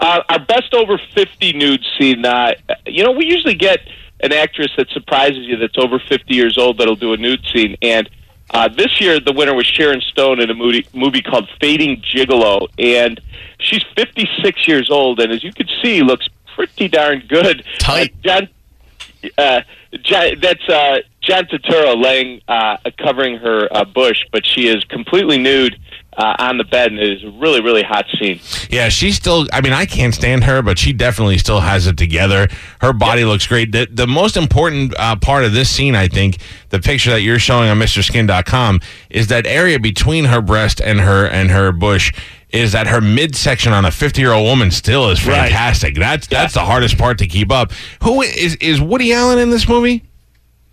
Uh, 0.00 0.20
our 0.28 0.38
best 0.38 0.74
over 0.74 0.98
50 1.14 1.52
nude 1.54 1.84
scene. 1.98 2.24
Uh, 2.24 2.52
you 2.86 3.02
know, 3.02 3.10
we 3.10 3.26
usually 3.26 3.54
get 3.54 3.80
an 4.20 4.32
actress 4.32 4.70
that 4.76 4.88
surprises 4.90 5.38
you 5.46 5.56
that's 5.56 5.76
over 5.78 5.98
50 5.98 6.34
years 6.34 6.56
old 6.58 6.78
that'll 6.78 6.96
do 6.96 7.12
a 7.12 7.16
nude 7.16 7.44
scene. 7.52 7.76
And 7.82 8.08
uh, 8.50 8.68
this 8.68 9.00
year, 9.00 9.20
the 9.20 9.32
winner 9.32 9.54
was 9.54 9.66
Sharon 9.66 10.00
Stone 10.00 10.40
in 10.40 10.50
a 10.50 10.54
movie, 10.54 10.86
movie 10.94 11.20
called 11.20 11.48
Fading 11.60 12.00
Gigolo. 12.02 12.68
And 12.78 13.20
she's 13.58 13.82
56 13.96 14.66
years 14.68 14.88
old, 14.90 15.20
and 15.20 15.32
as 15.32 15.42
you 15.44 15.52
can 15.52 15.68
see, 15.82 16.02
looks 16.02 16.28
pretty 16.54 16.88
darn 16.88 17.24
good. 17.28 17.64
Tight. 17.78 18.12
Uh, 18.24 18.28
John, 18.28 18.48
uh, 19.36 19.62
that's 20.40 20.68
uh, 20.68 20.98
John 21.20 21.44
Turturro 21.44 22.02
laying, 22.02 22.40
uh, 22.48 22.78
covering 22.98 23.38
her 23.38 23.68
uh, 23.70 23.84
bush, 23.84 24.24
but 24.32 24.46
she 24.46 24.68
is 24.68 24.82
completely 24.84 25.38
nude 25.38 25.78
uh, 26.18 26.34
on 26.40 26.58
the 26.58 26.64
bed, 26.64 26.90
and 26.90 27.00
it 27.00 27.12
is 27.18 27.24
a 27.24 27.30
really, 27.38 27.60
really 27.62 27.82
hot 27.84 28.04
scene. 28.18 28.40
Yeah, 28.68 28.88
she's 28.88 29.14
still. 29.16 29.46
I 29.52 29.60
mean, 29.60 29.72
I 29.72 29.86
can't 29.86 30.12
stand 30.14 30.44
her, 30.44 30.60
but 30.62 30.78
she 30.78 30.92
definitely 30.92 31.38
still 31.38 31.60
has 31.60 31.86
it 31.86 31.96
together. 31.96 32.48
Her 32.80 32.92
body 32.92 33.24
looks 33.24 33.46
great. 33.46 33.70
The, 33.72 33.86
the 33.90 34.06
most 34.08 34.36
important 34.36 34.94
uh, 34.98 35.14
part 35.16 35.44
of 35.44 35.52
this 35.52 35.70
scene, 35.70 35.94
I 35.94 36.08
think, 36.08 36.38
the 36.70 36.80
picture 36.80 37.10
that 37.10 37.20
you're 37.22 37.38
showing 37.38 37.68
on 37.70 37.78
MrSkin.com, 37.78 38.80
is 39.10 39.28
that 39.28 39.46
area 39.46 39.78
between 39.78 40.24
her 40.26 40.42
breast 40.42 40.80
and 40.80 41.00
her 41.00 41.26
and 41.26 41.50
her 41.50 41.72
bush. 41.72 42.12
Is 42.50 42.72
that 42.72 42.86
her 42.86 43.02
midsection 43.02 43.74
on 43.74 43.84
a 43.84 43.90
50 43.90 44.22
year 44.22 44.32
old 44.32 44.46
woman 44.46 44.70
still 44.70 45.10
is 45.10 45.24
Right. 45.26 45.36
fantastic? 45.50 45.94
That's 45.96 46.26
that's 46.26 46.54
the 46.54 46.64
hardest 46.64 46.96
part 46.96 47.18
to 47.18 47.26
keep 47.26 47.52
up. 47.52 47.72
Who 48.02 48.22
is 48.22 48.54
is 48.56 48.80
Woody 48.80 49.12
Allen 49.12 49.38
in 49.38 49.50
this 49.50 49.68
movie? 49.68 50.02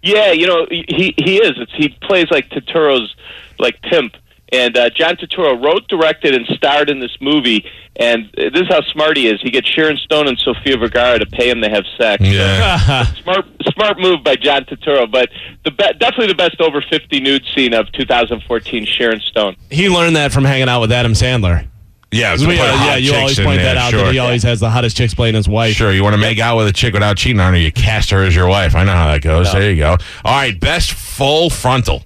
Yeah, 0.02 0.32
you 0.32 0.48
know 0.48 0.66
he 0.70 1.14
he 1.18 1.36
is. 1.38 1.52
It's, 1.58 1.74
he 1.76 1.90
plays 2.02 2.32
like 2.32 2.50
Turturro's 2.50 3.14
like 3.60 3.82
pimp, 3.82 4.16
and 4.52 4.78
uh, 4.78 4.90
John 4.92 5.16
Turturro 5.16 5.62
wrote, 5.64 5.88
directed, 5.88 6.36
and 6.36 6.46
starred 6.48 6.90
in 6.90 7.00
this 7.00 7.16
movie. 7.22 7.66
And 7.98 8.26
uh, 8.38 8.50
this 8.54 8.64
is 8.64 8.68
how 8.68 8.82
smart 8.92 9.18
he 9.18 9.28
is. 9.28 9.42
He 9.42 9.50
gets 9.52 9.68
Sharon 9.68 9.98
Stone 9.98 10.28
and 10.28 10.38
Sofia 10.38 10.78
Vergara 10.78 11.18
to 11.20 11.26
pay 11.26 11.50
him 11.50 11.62
to 11.62 11.70
have 11.70 11.84
sex. 11.98 12.22
Yeah. 12.24 13.06
Smart, 13.24 13.46
smart 13.74 14.00
move 14.00 14.24
by 14.24 14.36
John 14.36 14.66
Turturro, 14.66 15.10
but 15.12 15.30
the 15.64 15.72
be- 15.72 15.94
definitely 16.00 16.28
the 16.28 16.36
best 16.36 16.60
over 16.62 16.82
fifty 16.82 17.20
nude 17.20 17.44
scene 17.56 17.74
of 17.74 17.92
2014. 17.94 18.86
Sharon 18.86 19.20
Stone. 19.22 19.56
He 19.72 19.90
learned 19.90 20.16
that 20.16 20.32
from 20.32 20.44
hanging 20.46 20.70
out 20.70 20.82
with 20.82 20.92
Adam 20.92 21.14
Sandler. 21.14 21.68
Yeah, 22.12 22.38
We- 22.38 22.60
uh, 22.60 22.66
yeah, 22.86 22.96
you 22.98 23.14
always 23.16 23.38
point 23.40 23.62
that 23.62 23.76
out 23.78 23.92
that 23.92 24.12
he 24.14 24.20
always 24.20 24.44
has 24.44 24.60
the 24.60 24.70
hottest 24.70 24.96
chicks 24.96 25.14
playing 25.14 25.36
his 25.36 25.50
wife. 25.50 25.74
Sure, 25.76 25.92
you 25.92 26.04
want 26.04 26.14
to 26.14 26.22
make 26.22 26.40
out 26.40 26.56
with 26.56 26.68
a 26.68 26.72
chick 26.74 26.94
without 26.94 27.18
cheating 27.18 27.40
on 27.42 27.54
her, 27.54 27.60
you 27.60 27.72
cast 27.72 28.10
her 28.12 28.24
as 28.24 28.36
your 28.36 28.48
wife. 28.48 28.76
I 28.76 28.84
know 28.84 28.94
how 28.94 29.08
that 29.08 29.22
goes. 29.22 29.52
There 29.52 29.70
you 29.72 29.78
go. 29.78 29.98
All 30.24 30.36
right, 30.36 30.58
best 30.60 30.94
full 30.94 31.50
frontal. 31.50 32.04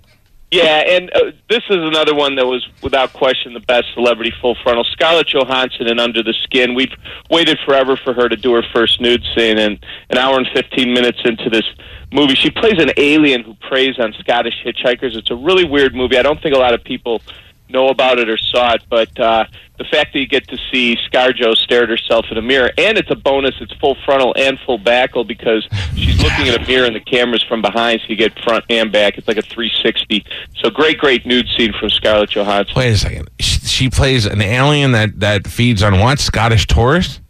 Yeah, 0.51 0.84
and 0.88 1.12
uh, 1.13 1.31
this 1.48 1.62
is 1.69 1.78
another 1.78 2.16
one 2.16 2.36
that 2.38 2.46
was 2.48 2.68
without 2.81 3.13
question 3.13 3.54
the 3.54 3.60
best 3.60 3.86
celebrity 3.94 4.34
full 4.42 4.56
frontal. 4.63 4.84
Scarlett 4.84 5.28
Johansson 5.28 5.88
in 5.88 6.00
Under 6.00 6.24
the 6.24 6.34
Skin. 6.44 6.74
We've 6.74 6.94
waited 7.30 7.60
forever 7.66 7.96
for 7.96 8.13
her 8.13 8.28
to 8.28 8.36
do 8.36 8.54
her 8.56 8.63
first 8.74 9.00
nude 9.00 9.24
scene, 9.36 9.60
and 9.60 9.78
an 10.10 10.18
hour 10.18 10.38
and 10.38 10.48
fifteen 10.51 10.92
minutes 10.92 11.19
into 11.24 11.51
this 11.51 11.66
movie, 12.12 12.34
she 12.34 12.50
plays 12.50 12.81
an 12.81 12.92
alien 12.98 13.44
who 13.44 13.54
preys 13.69 14.00
on 14.00 14.13
Scottish 14.13 14.56
hitchhikers. 14.66 15.16
It's 15.16 15.30
a 15.30 15.36
really 15.36 15.66
weird 15.66 15.94
movie. 15.94 16.18
I 16.18 16.24
don't 16.24 16.42
think 16.42 16.56
a 16.56 16.59
lot 16.59 16.74
of 16.74 16.83
people 16.83 17.21
know 17.69 17.90
about 17.90 18.19
it 18.19 18.30
or 18.30 18.38
saw 18.38 18.73
it, 18.73 18.83
but 18.90 19.18
uh, 19.19 19.45
the 19.78 19.85
fact 19.85 20.14
that 20.14 20.19
you 20.19 20.28
get 20.28 20.47
to 20.49 20.57
see 20.71 20.97
ScarJo 21.09 21.56
stare 21.56 21.83
at 21.83 21.90
herself 21.90 22.26
in 22.30 22.38
a 22.38 22.42
mirror, 22.42 22.71
and 22.78 22.97
it's 22.97 23.09
a 23.09 23.16
bonus. 23.16 23.56
It's 23.61 23.73
full 23.73 23.95
frontal 24.06 24.33
and 24.38 24.59
full 24.66 24.78
backle 24.78 25.23
because 25.23 25.68
she's 25.95 26.21
looking 26.21 26.49
at 26.49 26.61
a 26.61 26.68
mirror 26.68 26.85
and 26.85 26.95
the 26.95 26.99
camera's 26.99 27.44
from 27.44 27.61
behind, 27.61 28.02
so 28.02 28.07
you 28.09 28.16
get 28.16 28.38
front 28.40 28.66
and 28.69 28.92
back. 28.92 29.18
It's 29.18 29.28
like 29.28 29.38
a 29.38 29.42
360. 29.42 30.26
So 30.57 30.69
great, 30.69 30.97
great 30.97 31.26
nude 31.26 31.47
scene 31.57 31.73
from 31.80 31.90
Scarlett 31.90 32.31
Johansson. 32.31 32.73
Wait 32.76 32.92
a 32.92 32.97
second. 32.97 33.30
She, 33.40 33.59
she 33.59 33.90
plays 33.90 34.26
an 34.26 34.42
alien 34.42 34.92
that, 34.92 35.19
that 35.19 35.47
feeds 35.47 35.81
on 35.81 35.99
what? 35.99 36.19
Scottish 36.19 36.68
tourists? 36.68 37.21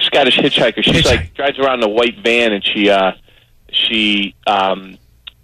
Scottish 0.00 0.38
hitchhiker. 0.38 0.82
She's 0.82 1.02
Hitchhiker. 1.02 1.04
like 1.04 1.34
drives 1.34 1.58
around 1.58 1.82
in 1.82 1.84
a 1.84 1.88
white 1.88 2.18
van, 2.22 2.52
and 2.52 2.64
she 2.64 2.88
uh, 2.88 3.12
she 3.70 4.34
um, 4.46 4.98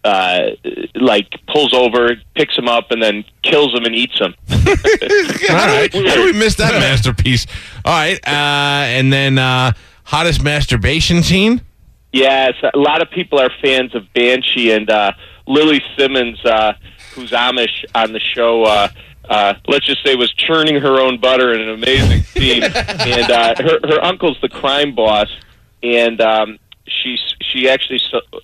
uh, 0.05 0.51
like 0.95 1.29
pulls 1.47 1.75
over, 1.75 2.15
picks 2.35 2.57
him 2.57 2.69
up, 2.69 2.91
and 2.91 3.03
then 3.03 3.25
kills 3.43 3.75
him 3.75 3.85
and 3.85 3.95
eats 3.95 4.19
him. 4.19 4.35
How, 4.49 5.87
do 5.87 5.99
we, 5.99 6.09
how 6.09 6.15
do 6.15 6.25
we 6.25 6.33
miss 6.33 6.57
that 6.57 6.73
masterpiece? 6.79 7.47
All 7.85 7.93
right. 7.93 8.19
Uh, 8.27 8.85
and 8.87 9.13
then 9.13 9.39
uh, 9.39 9.73
hottest 10.05 10.43
masturbation 10.43 11.23
scene? 11.23 11.63
Yes, 12.13 12.55
a 12.75 12.79
lot 12.79 13.03
of 13.03 13.11
people 13.11 13.39
are 13.39 13.51
fans 13.63 13.95
of 13.95 14.13
Banshee 14.15 14.73
and 14.73 14.91
uh, 14.91 15.13
Lili 15.47 15.83
Simmons, 15.97 16.43
uh, 16.45 16.75
who's 17.15 17.31
Amish 17.31 17.85
on 17.95 18.13
the 18.13 18.21
show. 18.21 18.65
Uh, 18.65 18.89
uh, 19.29 19.55
let's 19.67 19.87
just 19.87 20.05
say 20.05 20.15
was 20.15 20.33
churning 20.33 20.81
her 20.81 21.01
own 21.01 21.21
butter 21.21 21.53
in 21.53 21.61
an 21.61 21.69
amazing 21.71 22.23
scene, 22.23 22.63
and 22.65 23.31
uh, 23.31 23.55
her 23.59 23.79
her 23.85 24.03
uncle's 24.05 24.39
the 24.41 24.49
crime 24.49 24.95
boss, 24.95 25.29
and 25.83 26.21
um, 26.21 26.59
she 27.03 27.17
she 27.43 27.69
actually 27.69 28.01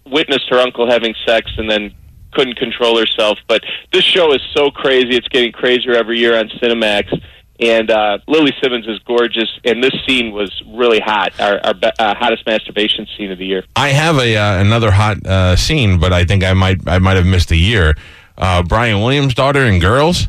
witnessed 0.06 0.48
her 0.50 0.58
uncle 0.58 0.90
having 0.90 1.14
sex 1.26 1.50
and 1.56 1.70
then 1.70 1.94
couldn't 2.32 2.56
control 2.56 2.98
herself. 2.98 3.38
But 3.48 3.62
this 3.92 4.04
show 4.04 4.32
is 4.32 4.40
so 4.54 4.70
crazy; 4.70 5.16
it's 5.16 5.28
getting 5.28 5.52
crazier 5.52 5.92
every 5.94 6.18
year 6.18 6.38
on 6.38 6.48
Cinemax. 6.48 7.22
And 7.60 7.88
uh, 7.88 8.18
Lili 8.26 8.52
Simmons 8.60 8.86
is 8.88 8.98
gorgeous, 9.06 9.48
and 9.64 9.82
this 9.82 9.92
scene 10.04 10.32
was 10.32 10.50
really 10.66 10.98
hot. 10.98 11.38
Our, 11.38 11.64
our 11.64 11.74
be- 11.74 11.92
uh, 12.00 12.14
hottest 12.16 12.44
masturbation 12.46 13.06
scene 13.16 13.30
of 13.30 13.38
the 13.38 13.46
year. 13.46 13.62
I 13.76 13.90
have 13.90 14.18
a 14.18 14.36
uh, 14.36 14.60
another 14.60 14.90
hot 14.90 15.24
uh, 15.24 15.54
scene, 15.54 16.00
but 16.00 16.12
I 16.12 16.24
think 16.24 16.42
I 16.42 16.52
might 16.52 16.86
I 16.88 16.98
might 16.98 17.16
have 17.16 17.26
missed 17.26 17.52
a 17.52 17.56
year. 17.56 17.94
Uh, 18.36 18.64
Brian 18.64 19.00
Williams' 19.00 19.34
daughter 19.34 19.60
and 19.60 19.80
Girls. 19.80 20.28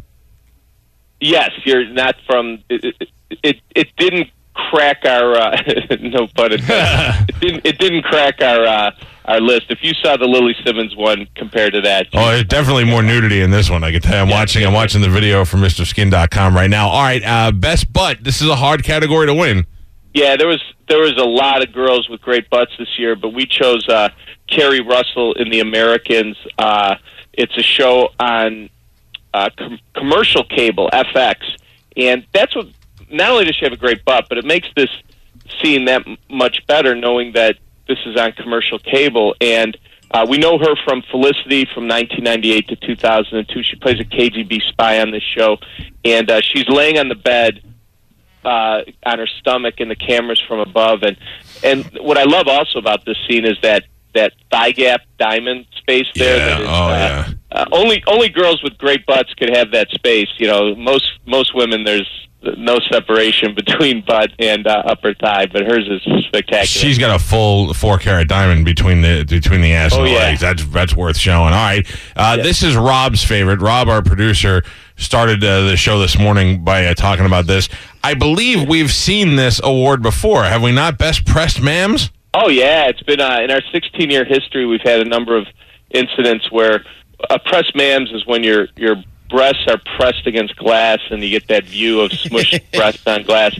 Yes, 1.20 1.50
you're 1.64 1.88
not 1.90 2.16
from. 2.28 2.64
It, 2.70 2.96
it, 3.00 3.10
it, 3.42 3.62
it 3.74 3.88
didn't 3.98 4.30
crack 4.56 5.06
our 5.06 5.36
uh, 5.36 5.62
no 6.02 6.28
pun 6.36 6.54
intended. 6.54 7.30
it 7.30 7.40
didn't 7.40 7.66
it 7.66 7.78
didn't 7.78 8.04
crack 8.04 8.42
our 8.42 8.66
uh, 8.66 8.92
our 9.26 9.40
list. 9.42 9.66
If 9.70 9.80
you 9.84 9.94
saw 10.04 10.18
the 10.18 10.26
Lili 10.26 10.56
Simmons 10.66 10.96
one 10.96 11.28
compared 11.36 11.74
to 11.74 11.82
that, 11.82 12.08
Oh, 12.14 12.42
definitely 12.44 12.84
more 12.86 13.02
nudity 13.04 13.42
in 13.42 13.52
this 13.52 13.70
one. 13.70 13.84
I 13.84 13.92
can 13.92 14.02
tell. 14.02 14.16
you. 14.16 14.22
I'm 14.22 14.30
watching. 14.30 14.66
I'm 14.66 14.74
watching 14.74 15.02
the 15.02 15.10
video 15.10 15.46
from 15.46 15.62
MrSkin.com 15.62 16.56
right 16.56 16.70
now. 16.70 16.90
All 16.90 17.02
right, 17.04 17.24
uh, 17.24 17.52
best 17.52 17.92
butt. 17.92 18.24
This 18.24 18.42
is 18.42 18.48
a 18.50 18.56
hard 18.56 18.84
category 18.84 19.28
to 19.28 19.34
win. 19.34 19.66
Yeah, 20.14 20.36
there 20.38 20.48
was 20.48 20.64
there 20.88 21.00
was 21.00 21.18
a 21.18 21.26
lot 21.26 21.62
of 21.64 21.74
girls 21.74 22.08
with 22.10 22.22
great 22.22 22.50
butts 22.50 22.72
this 22.78 22.98
year, 22.98 23.16
but 23.16 23.30
we 23.30 23.46
chose 23.46 23.88
uh, 23.90 24.10
Keri 24.48 24.80
Russell 24.82 25.34
in 25.34 25.50
The 25.50 25.60
Americans. 25.60 26.38
Uh, 26.58 26.96
it's 27.34 27.58
a 27.58 27.64
show 27.64 28.10
on 28.20 28.70
uh, 29.34 29.50
com- 29.58 29.80
commercial 29.94 30.44
cable 30.46 30.90
FX, 30.94 31.38
and 31.98 32.26
that's 32.34 32.56
what. 32.56 32.68
Not 33.12 33.32
only 33.32 33.46
does 33.46 33.56
she 33.56 33.66
have 33.66 33.74
a 33.74 33.78
great 33.78 34.04
butt, 34.06 34.26
but 34.30 34.38
it 34.38 34.46
makes 34.46 34.68
this 34.76 34.90
scene 35.62 35.86
that 35.86 36.08
m- 36.08 36.18
much 36.30 36.66
better, 36.68 36.96
knowing 36.96 37.34
that 37.34 37.58
this 37.88 38.00
is 38.06 38.18
on 38.18 38.32
commercial 38.34 38.80
cable. 38.80 39.36
And 39.42 39.78
uh, 40.12 40.26
we 40.28 40.38
know 40.38 40.58
her 40.58 40.76
from 40.84 41.04
Felicity 41.12 41.66
from 41.66 41.88
1998 41.88 42.68
to 42.70 42.76
2002. 42.76 43.64
She 43.64 43.76
plays 43.76 44.00
a 44.00 44.04
KGB 44.04 44.62
spy 44.64 45.02
on 45.02 45.12
this 45.12 45.24
show, 45.24 45.58
and 46.04 46.30
uh, 46.30 46.42
she's 46.42 46.68
laying 46.68 46.98
on 46.98 47.10
the 47.10 47.16
bed 47.16 47.62
uh, 48.44 48.82
on 49.06 49.20
her 49.20 49.28
stomach 49.28 49.80
and 49.80 49.90
the 49.90 49.96
cameras 49.96 50.42
from 50.48 50.60
above. 50.60 51.04
And 51.04 51.18
and 51.64 51.86
what 52.02 52.18
I 52.18 52.24
love 52.24 52.48
also 52.48 52.80
about 52.80 53.06
this 53.06 53.18
scene 53.28 53.46
is 53.46 53.58
that 53.62 53.84
that 54.14 54.34
thigh 54.52 54.72
gap 54.72 55.02
diamond 55.18 55.66
space 55.78 56.08
there. 56.16 56.38
Yeah, 56.38 56.60
is, 56.60 56.68
oh, 56.68 56.72
uh, 56.72 56.90
yeah. 56.90 57.30
Uh, 57.52 57.66
only 57.72 58.04
only 58.08 58.30
girls 58.30 58.62
with 58.64 58.78
great 58.78 59.06
butts 59.06 59.34
could 59.34 59.56
have 59.56 59.72
that 59.72 59.90
space. 59.90 60.30
You 60.38 60.48
know, 60.48 60.76
most 60.76 61.20
most 61.26 61.56
women 61.56 61.84
there's 61.84 62.10
no 62.58 62.78
separation 62.92 63.56
between 63.56 64.04
butt 64.06 64.32
and 64.40 64.68
uh, 64.68 64.84
upper 64.86 65.14
thigh, 65.16 65.48
but 65.48 65.64
hers 65.64 65.88
is 65.90 66.02
spectacular. 66.26 66.66
She's 66.66 66.98
got 67.00 67.16
a 67.16 67.24
full 67.24 67.74
four 67.74 67.98
carat 67.98 68.28
diamond 68.28 68.66
between 68.66 69.02
the 69.02 69.26
between 69.28 69.62
the 69.62 69.74
ass 69.74 69.94
Oh, 69.94 70.00
and 70.00 70.08
the 70.08 70.12
yeah. 70.12 70.18
legs. 70.20 70.42
That's 70.42 70.66
that's 70.68 70.96
worth 70.96 71.18
showing. 71.18 71.54
All 71.54 71.66
right, 71.66 71.88
uh, 72.16 72.38
this 72.38 72.62
is 72.62 72.76
Rob's 72.76 73.24
favorite. 73.24 73.62
Rob, 73.62 73.88
our 73.90 74.04
producer, 74.04 74.62
started 74.96 75.44
uh, 75.44 75.62
the 75.62 75.76
show 75.78 75.98
this 76.00 76.18
morning 76.20 76.64
by 76.64 76.86
uh, 76.86 76.94
talking 76.94 77.26
about 77.26 77.48
this. 77.48 77.68
I 78.04 78.14
believe 78.14 78.68
we've 78.68 78.92
seen 78.92 79.36
this 79.36 79.60
award 79.64 80.04
before, 80.04 80.44
have 80.44 80.62
we 80.62 80.72
not? 80.72 80.98
Best 81.00 81.26
pressed 81.26 81.58
mams. 81.58 82.12
Oh 82.36 82.50
yeah, 82.50 82.88
it's 82.90 83.02
been 83.02 83.22
uh, 83.22 83.40
in 83.42 83.50
our 83.50 83.62
16 83.72 84.12
year 84.12 84.26
history. 84.26 84.66
We've 84.66 84.82
had 84.84 85.00
a 85.00 85.06
number 85.10 85.36
of 85.36 85.48
incidents 85.90 86.52
where 86.52 86.84
a 87.30 87.40
press 87.40 87.72
mams 87.72 88.14
is 88.14 88.26
when 88.28 88.44
your 88.44 88.68
your 88.76 88.98
breasts 89.30 89.66
are 89.68 89.80
pressed 89.98 90.28
against 90.28 90.56
glass 90.56 91.00
and 91.10 91.24
you 91.24 91.30
get 91.30 91.48
that 91.48 91.66
view 91.66 92.02
of 92.02 92.12
smushed 92.12 92.72
breasts 92.74 93.06
on 93.08 93.24
glass. 93.24 93.58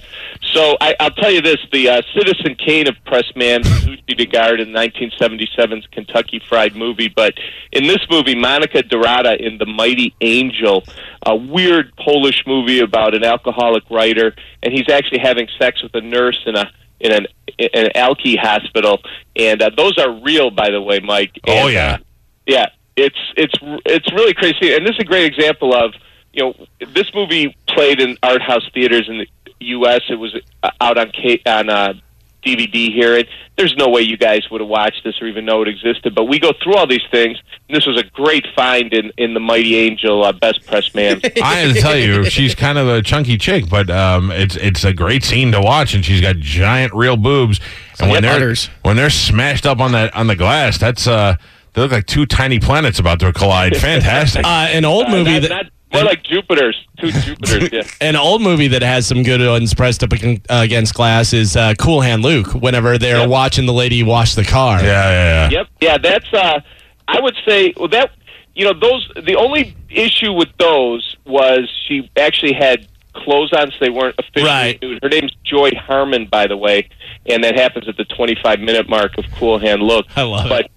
So 0.52 0.78
I, 0.80 0.96
I'll 1.00 1.12
tell 1.12 1.32
you 1.32 1.42
this: 1.42 1.58
the 1.72 1.90
uh, 1.90 2.02
Citizen 2.16 2.56
Kane 2.56 2.88
of 2.88 2.96
press 3.06 3.26
mams, 3.36 3.66
is 3.66 3.86
Uschi 3.86 4.18
Digard 4.18 4.62
in 4.62 4.70
1977's 4.70 5.88
Kentucky 5.88 6.42
Fried 6.48 6.76
Movie. 6.76 7.10
But 7.10 7.34
in 7.72 7.84
this 7.84 8.00
movie, 8.10 8.36
Monica 8.36 8.84
Dorada 8.84 9.36
in 9.44 9.58
The 9.58 9.66
Mighty 9.66 10.16
Angel, 10.22 10.84
a 11.26 11.36
weird 11.36 11.94
Polish 11.98 12.44
movie 12.48 12.80
about 12.80 13.16
an 13.16 13.24
alcoholic 13.24 13.90
writer, 13.90 14.36
and 14.64 14.74
he's 14.74 14.90
actually 14.90 15.20
having 15.20 15.48
sex 15.60 15.84
with 15.84 15.94
a 15.96 16.02
nurse 16.02 16.42
in 16.46 16.56
a 16.56 16.72
in 17.00 17.12
an 17.12 17.28
in 17.58 17.70
an 17.74 17.92
alky 17.96 18.38
hospital, 18.38 19.02
and 19.36 19.62
uh, 19.62 19.70
those 19.76 19.98
are 19.98 20.12
real, 20.22 20.52
by 20.52 20.70
the 20.70 20.82
way, 20.82 21.00
Mike. 21.00 21.40
Oh, 21.48 21.68
yeah. 21.68 21.94
uh, 21.94 21.98
yeah. 22.46 22.66
It's 22.98 23.18
it's 23.36 23.54
it's 23.86 24.12
really 24.14 24.34
crazy, 24.34 24.74
and 24.74 24.86
this 24.86 24.94
is 24.96 25.00
a 25.00 25.04
great 25.06 25.26
example 25.26 25.74
of 25.76 25.94
you 26.34 26.44
know 26.44 26.66
this 26.94 27.14
movie 27.14 27.56
played 27.68 28.00
in 28.00 28.18
art 28.24 28.42
house 28.42 28.64
theaters 28.74 29.08
in 29.10 29.18
the 29.20 29.28
U.S. 29.60 30.02
It 30.10 30.16
was 30.16 30.36
uh, 30.64 30.72
out 30.80 30.98
on 30.98 31.12
K- 31.12 31.42
on 31.46 31.70
uh, 31.70 31.94
DVD 32.46 32.94
here. 32.94 33.18
And 33.18 33.28
there's 33.58 33.76
no 33.76 33.90
way 33.90 34.02
you 34.02 34.18
guys 34.18 34.50
would 34.52 34.62
have 34.62 34.70
watched 34.70 35.04
this 35.04 35.22
or 35.22 35.28
even 35.28 35.46
know 35.46 35.62
it 35.62 35.68
existed. 35.68 36.14
But 36.14 36.26
we 36.26 36.40
go 36.40 36.52
through 36.62 36.76
all 36.76 36.86
these 36.88 37.06
things. 37.10 37.38
And 37.68 37.76
this 37.76 37.86
was 37.86 37.98
a 38.00 38.04
great 38.04 38.46
find 38.56 38.94
in 38.94 39.12
in 39.18 39.34
the 39.34 39.40
Mighty 39.42 39.76
Angel 39.76 40.24
uh, 40.24 40.32
Best 40.32 40.66
Press 40.66 40.94
Man. 40.96 41.20
I 41.44 41.56
have 41.56 41.74
to 41.76 41.82
tell 41.82 41.98
you, 41.98 42.26
she's 42.30 42.56
kind 42.56 42.78
of 42.78 42.88
a 42.88 43.02
chunky 43.02 43.38
chick, 43.38 43.70
but 43.70 43.90
um, 43.90 44.32
it's 44.32 44.56
it's 44.56 44.84
a 44.86 44.94
great 44.94 45.24
scene 45.24 45.52
to 45.52 45.60
watch, 45.62 45.94
and 45.96 46.06
she's 46.06 46.22
got 46.22 46.38
giant 46.38 46.94
real 46.94 47.18
boobs. 47.18 47.60
And 48.00 48.10
when 48.10 48.24
Yep. 48.24 48.32
they're 48.32 48.36
Udders. 48.42 48.70
when 48.84 48.96
they're 48.96 49.10
smashed 49.10 49.66
up 49.66 49.80
on 49.80 49.92
that 49.94 50.16
on 50.16 50.28
the 50.28 50.36
glass, 50.36 50.78
that's 50.78 51.08
uh, 51.08 51.36
they 51.76 51.82
look 51.82 51.92
like 51.92 52.06
two 52.08 52.26
tiny 52.26 52.60
planets 52.60 52.98
about 53.00 53.20
to 53.20 53.32
collide. 53.34 53.76
Fantastic. 53.78 54.46
Uh, 54.46 54.68
an 54.72 54.86
old 54.86 55.08
Uh, 55.08 55.12
movie 55.12 55.34
not, 55.34 55.42
that 55.44 55.50
not, 55.50 55.66
more 55.94 56.04
like 56.04 56.24
Jupiter's, 56.24 56.76
two 57.00 57.12
Jupiters. 57.12 57.70
Yeah. 57.72 57.84
an 58.02 58.16
old 58.16 58.42
movie 58.42 58.68
that 58.70 58.82
has 58.82 59.06
some 59.08 59.24
good 59.24 59.42
ones 59.46 59.74
pressed 59.74 60.04
up 60.04 60.12
against 60.50 60.94
glass 60.94 61.32
is 61.34 61.56
uh, 61.56 61.74
Cool 61.78 62.02
Hand 62.02 62.24
Luke. 62.24 62.48
Whenever 62.54 62.98
they're 62.98 63.20
Yep. 63.20 63.30
watching 63.30 63.66
the 63.66 63.74
lady 63.74 64.02
wash 64.04 64.36
the 64.36 64.44
car. 64.44 64.80
yeah, 64.82 64.86
yeah, 64.88 65.50
yeah. 65.52 65.58
Yep. 65.60 65.68
Yeah, 65.82 65.98
that's 66.00 66.34
uh 66.34 66.60
I 67.08 67.20
would 67.22 67.36
say 67.48 67.74
well 67.78 67.88
that 67.90 68.12
you 68.56 68.64
know, 68.66 68.74
those 68.74 69.10
the 69.26 69.36
only 69.36 69.76
issue 69.90 70.32
with 70.34 70.50
those 70.58 71.16
was 71.26 71.70
she 71.88 72.10
actually 72.18 72.54
had 72.54 72.88
clothes 73.14 73.52
on 73.54 73.70
so 73.72 73.78
they 73.82 73.90
weren't 73.90 74.16
officially 74.18 74.44
Right. 74.46 74.82
nude. 74.82 75.00
Her 75.04 75.10
name's 75.10 75.34
Joy 75.46 75.72
Harmon, 75.78 76.26
by 76.26 76.48
the 76.48 76.58
way, 76.58 76.90
and 77.26 77.44
that 77.44 77.56
happens 77.60 77.88
at 77.88 77.96
the 77.98 78.06
twenty 78.06 78.36
five 78.42 78.60
minute 78.60 78.90
mark 78.90 79.18
of 79.18 79.26
Cool 79.38 79.60
Hand 79.60 79.82
Luke. 79.84 80.06
I 80.16 80.24
love 80.24 80.52
it. 80.52 80.72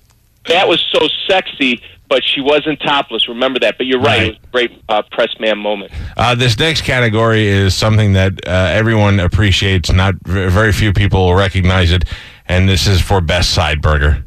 That 0.48 0.66
was 0.68 0.84
so 0.92 1.06
sexy, 1.28 1.80
but 2.08 2.22
she 2.24 2.40
wasn't 2.40 2.80
topless. 2.80 3.28
Remember 3.28 3.58
that. 3.60 3.76
But 3.78 3.86
you're 3.86 4.00
right, 4.00 4.06
Right. 4.18 4.22
it 4.22 4.28
was 4.28 4.36
a 4.44 4.50
great 4.52 4.82
uh, 4.88 5.02
press 5.10 5.34
man 5.40 5.58
moment. 5.58 5.92
Uh, 6.16 6.34
this 6.34 6.58
next 6.58 6.82
category 6.82 7.46
is 7.46 7.74
something 7.74 8.14
that 8.14 8.32
uh, 8.46 8.50
everyone 8.50 9.20
appreciates. 9.20 9.92
Not 9.92 10.14
v- 10.24 10.46
very 10.48 10.72
few 10.72 10.92
people 10.92 11.26
will 11.26 11.34
recognize 11.34 11.92
it, 11.92 12.04
and 12.46 12.68
this 12.68 12.86
is 12.86 13.00
for 13.00 13.20
best 13.20 13.50
side 13.50 13.80
burger. 13.82 14.24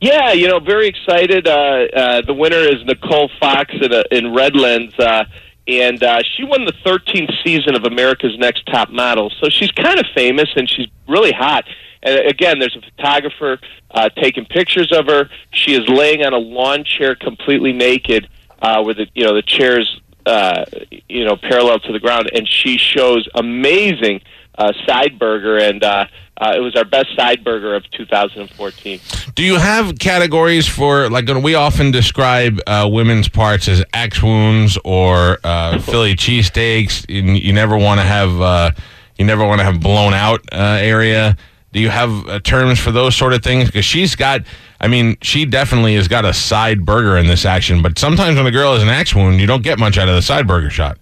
Yeah, 0.00 0.32
you 0.32 0.46
know, 0.46 0.60
very 0.60 0.86
excited. 0.86 1.48
Uh, 1.48 1.50
uh, 1.92 2.20
the 2.22 2.32
winner 2.34 2.56
is 2.58 2.84
Nicole 2.84 3.28
Fox 3.40 3.74
in, 3.82 3.92
uh, 3.92 4.04
in 4.12 4.32
Redlands, 4.32 4.96
uh, 4.96 5.24
and 5.66 6.00
uh, 6.04 6.22
she 6.36 6.44
won 6.44 6.64
the 6.66 6.72
13th 6.86 7.32
season 7.44 7.74
of 7.74 7.82
America's 7.84 8.38
Next 8.38 8.64
Top 8.66 8.90
Model. 8.90 9.30
So 9.40 9.48
she's 9.48 9.72
kind 9.72 9.98
of 9.98 10.06
famous, 10.14 10.48
and 10.54 10.70
she's 10.70 10.86
really 11.08 11.32
hot. 11.32 11.64
And 12.02 12.26
again, 12.26 12.58
there's 12.58 12.76
a 12.76 12.80
photographer 12.80 13.58
uh, 13.90 14.08
taking 14.10 14.44
pictures 14.44 14.92
of 14.92 15.06
her. 15.06 15.28
She 15.50 15.74
is 15.74 15.88
laying 15.88 16.24
on 16.24 16.32
a 16.32 16.38
lawn 16.38 16.84
chair, 16.84 17.14
completely 17.14 17.72
naked, 17.72 18.28
uh, 18.60 18.82
with 18.84 18.96
the 18.98 19.06
you 19.14 19.24
know 19.24 19.34
the 19.34 19.42
chairs 19.42 20.00
uh, 20.26 20.64
you 21.08 21.24
know 21.24 21.36
parallel 21.36 21.80
to 21.80 21.92
the 21.92 22.00
ground, 22.00 22.30
and 22.34 22.48
she 22.48 22.76
shows 22.76 23.28
amazing 23.34 24.20
uh, 24.58 24.72
side 24.86 25.18
burger, 25.18 25.56
and 25.56 25.82
uh, 25.82 26.06
uh, 26.36 26.52
it 26.56 26.60
was 26.60 26.76
our 26.76 26.84
best 26.84 27.08
side 27.16 27.44
burger 27.44 27.74
of 27.74 27.88
2014. 27.90 29.00
Do 29.34 29.42
you 29.42 29.56
have 29.56 29.98
categories 29.98 30.66
for 30.66 31.08
like 31.08 31.28
we 31.28 31.54
often 31.54 31.90
describe 31.90 32.60
uh, 32.66 32.88
women's 32.90 33.28
parts 33.28 33.68
as 33.68 33.84
axe 33.94 34.22
wounds 34.22 34.76
or 34.84 35.38
uh, 35.44 35.78
Philly 35.78 36.14
cheesesteaks? 36.14 37.08
You, 37.08 37.22
you 37.32 37.52
never 37.52 37.76
want 37.78 38.00
to 38.00 38.06
have 38.06 38.40
uh, 38.40 38.70
you 39.16 39.24
never 39.24 39.46
want 39.46 39.60
to 39.60 39.64
have 39.64 39.80
blown 39.80 40.12
out 40.12 40.40
area. 40.52 41.36
Do 41.78 41.82
you 41.82 41.90
have 41.90 42.26
uh, 42.26 42.40
terms 42.40 42.80
for 42.80 42.90
those 42.90 43.14
sort 43.14 43.32
of 43.32 43.44
things? 43.44 43.66
Because 43.66 43.84
she's 43.84 44.16
got, 44.16 44.42
I 44.80 44.88
mean, 44.88 45.16
she 45.22 45.44
definitely 45.44 45.94
has 45.94 46.08
got 46.08 46.24
a 46.24 46.34
side 46.34 46.84
burger 46.84 47.16
in 47.16 47.28
this 47.28 47.44
action. 47.44 47.82
But 47.82 48.00
sometimes 48.00 48.36
when 48.36 48.46
a 48.46 48.50
girl 48.50 48.72
has 48.72 48.82
an 48.82 48.88
axe 48.88 49.14
wound, 49.14 49.38
you 49.38 49.46
don't 49.46 49.62
get 49.62 49.78
much 49.78 49.96
out 49.96 50.08
of 50.08 50.16
the 50.16 50.20
side 50.20 50.48
burger 50.48 50.70
shot. 50.70 50.98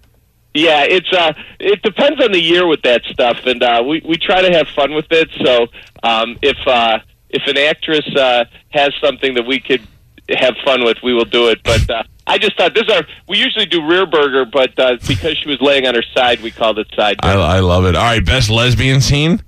Yeah, 0.53 0.83
it's 0.83 1.11
uh, 1.11 1.33
it 1.59 1.81
depends 1.81 2.23
on 2.23 2.31
the 2.31 2.39
year 2.39 2.67
with 2.67 2.83
that 2.83 3.03
stuff, 3.05 3.39
and 3.47 3.63
uh, 3.63 3.83
we 3.87 4.03
we 4.07 4.17
try 4.17 4.43
to 4.43 4.55
have 4.55 4.67
fun 4.67 4.93
with 4.93 5.07
it. 5.09 5.29
So 5.43 5.65
um, 6.03 6.37
if 6.43 6.57
uh, 6.67 6.99
if 7.31 7.47
an 7.47 7.57
actress 7.57 8.05
uh, 8.15 8.45
has 8.69 8.93
something 9.01 9.33
that 9.33 9.47
we 9.47 9.59
could 9.59 9.81
have 10.29 10.53
fun 10.63 10.83
with, 10.83 10.97
we 11.01 11.11
will 11.11 11.25
do 11.25 11.49
it. 11.49 11.63
But 11.63 11.89
uh, 11.89 12.03
I 12.27 12.37
just 12.37 12.55
thought 12.55 12.75
this 12.75 12.83
is 12.83 12.93
our 12.93 13.03
we 13.27 13.39
usually 13.39 13.65
do 13.65 13.83
rear 13.83 14.05
burger, 14.05 14.45
but 14.45 14.77
uh, 14.77 14.97
because 15.07 15.39
she 15.39 15.49
was 15.49 15.59
laying 15.59 15.87
on 15.87 15.95
her 15.95 16.03
side, 16.15 16.39
we 16.41 16.51
called 16.51 16.77
it 16.77 16.87
side 16.95 17.17
I. 17.23 17.33
I 17.33 17.61
love 17.61 17.85
it. 17.85 17.95
All 17.95 18.03
right, 18.03 18.23
best 18.23 18.51
lesbian 18.51 19.01
scene. 19.01 19.41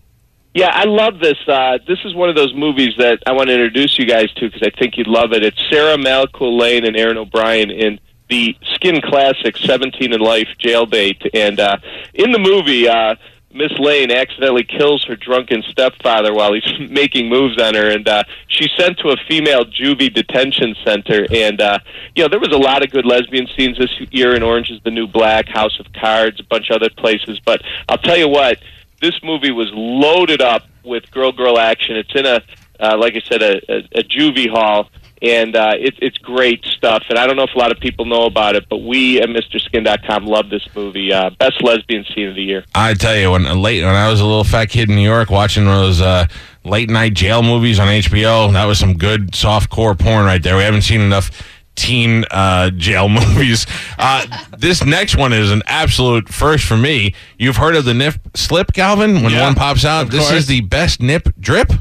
Yeah, 0.53 0.71
I 0.73 0.85
love 0.85 1.19
this. 1.19 1.37
Uh, 1.47 1.77
this 1.87 1.99
is 2.05 2.15
one 2.15 2.29
of 2.29 2.35
those 2.35 2.55
movies 2.55 2.95
that 2.97 3.21
I 3.27 3.33
want 3.33 3.49
to 3.49 3.53
introduce 3.53 3.99
you 3.99 4.05
guys 4.05 4.31
to 4.33 4.49
because 4.49 4.63
I 4.63 4.71
think 4.77 4.97
you'd 4.97 5.07
love 5.07 5.31
it. 5.31 5.43
It's 5.43 5.59
Sara 5.69 5.95
Malakul 5.95 6.59
Lane 6.59 6.85
and 6.85 6.97
Aaron 6.97 7.17
O'Brien 7.17 7.69
in 7.69 7.99
the 8.29 8.55
Skin 8.73 8.99
Classic 9.01 9.55
17 9.57 10.13
in 10.13 10.19
Life 10.19 10.47
Jail 10.57 10.87
Jailbait. 10.87 11.29
And 11.33 11.59
uh, 11.59 11.77
in 12.15 12.31
the 12.31 12.39
movie, 12.39 12.87
uh, 12.87 13.15
Miss 13.51 13.71
Lane 13.79 14.11
accidentally 14.11 14.63
kills 14.63 15.03
her 15.05 15.15
drunken 15.15 15.63
stepfather 15.69 16.33
while 16.33 16.53
he's 16.53 16.71
making 16.89 17.29
moves 17.29 17.59
on 17.61 17.73
her, 17.73 17.89
and 17.89 18.07
uh, 18.07 18.23
she's 18.47 18.69
sent 18.77 18.99
to 18.99 19.09
a 19.09 19.17
female 19.27 19.65
juvie 19.65 20.13
detention 20.13 20.75
center. 20.85 21.25
And 21.31 21.59
uh, 21.59 21.79
you 22.15 22.23
know, 22.23 22.29
there 22.29 22.39
was 22.39 22.53
a 22.53 22.57
lot 22.57 22.83
of 22.83 22.91
good 22.91 23.05
lesbian 23.05 23.47
scenes 23.57 23.77
this 23.77 23.89
year 24.11 24.35
in 24.35 24.43
Orange 24.43 24.69
Is 24.69 24.79
the 24.83 24.91
New 24.91 25.07
Black, 25.07 25.47
House 25.47 25.79
of 25.79 25.91
Cards, 25.93 26.39
a 26.39 26.43
bunch 26.43 26.69
of 26.69 26.75
other 26.75 26.89
places. 26.95 27.39
But 27.43 27.63
I'll 27.87 27.97
tell 27.97 28.17
you 28.17 28.29
what, 28.29 28.59
this 29.01 29.15
movie 29.23 29.51
was 29.51 29.69
loaded 29.73 30.41
up 30.41 30.63
with 30.83 31.09
girl 31.11 31.31
girl 31.31 31.57
action. 31.59 31.95
It's 31.95 32.13
in 32.15 32.25
a, 32.25 32.41
uh, 32.79 32.97
like 32.97 33.15
I 33.15 33.21
said, 33.21 33.41
a, 33.41 33.57
a, 33.71 33.77
a 33.99 34.03
juvie 34.03 34.49
hall. 34.49 34.89
and 35.21 35.55
uh, 35.55 35.73
it, 35.77 35.95
it's 36.01 36.17
great 36.17 36.63
stuff. 36.65 37.03
And 37.09 37.19
I 37.19 37.27
don't 37.27 37.35
know 37.35 37.43
if 37.43 37.53
a 37.53 37.57
lot 37.57 37.71
of 37.73 37.79
people 37.79 38.05
know 38.05 38.25
about 38.25 38.55
it, 38.55 38.67
but 38.69 38.77
we 38.77 39.21
at 39.21 39.27
MrSkin.com 39.27 40.25
love 40.25 40.49
this 40.49 40.65
movie. 40.73 41.11
Uh, 41.11 41.29
best 41.31 41.61
lesbian 41.61 42.05
scene 42.15 42.29
of 42.29 42.35
the 42.35 42.41
year. 42.43 42.63
I 42.73 42.93
tell 42.93 43.17
you, 43.17 43.31
when 43.31 43.43
late 43.61 43.83
when 43.83 43.95
I 43.95 44.09
was 44.09 44.21
a 44.21 44.25
little 44.25 44.45
fat 44.45 44.67
kid 44.67 44.89
in 44.89 44.95
New 44.95 45.01
York 45.01 45.29
watching 45.29 45.65
those 45.65 45.99
uh, 46.01 46.27
late 46.63 46.89
night 46.89 47.15
jail 47.15 47.43
movies 47.43 47.79
on 47.79 47.87
HBO, 47.87 48.51
that 48.53 48.65
was 48.65 48.79
some 48.79 48.97
good 48.97 49.35
soft 49.35 49.69
core 49.69 49.93
porn 49.95 50.25
right 50.25 50.41
there. 50.41 50.55
We 50.55 50.63
haven't 50.63 50.83
seen 50.83 51.01
enough 51.01 51.31
teen 51.79 52.25
uh, 52.31 52.69
jail 52.71 53.07
movies. 53.09 53.65
Uh, 53.97 54.25
this 54.57 54.83
next 54.85 55.15
one 55.17 55.33
is 55.33 55.51
an 55.51 55.63
absolute 55.65 56.29
first 56.29 56.65
for 56.65 56.77
me. 56.77 57.13
You've 57.37 57.57
heard 57.57 57.75
of 57.75 57.85
the 57.85 57.93
nip 57.93 58.15
slip, 58.35 58.73
Calvin? 58.73 59.23
When 59.23 59.31
Yeah, 59.31 59.43
one 59.45 59.55
pops 59.55 59.85
out, 59.85 60.09
this 60.11 60.27
course. 60.27 60.39
is 60.41 60.47
the 60.47 60.61
best 60.61 61.01
nip 61.01 61.29
drip. 61.39 61.71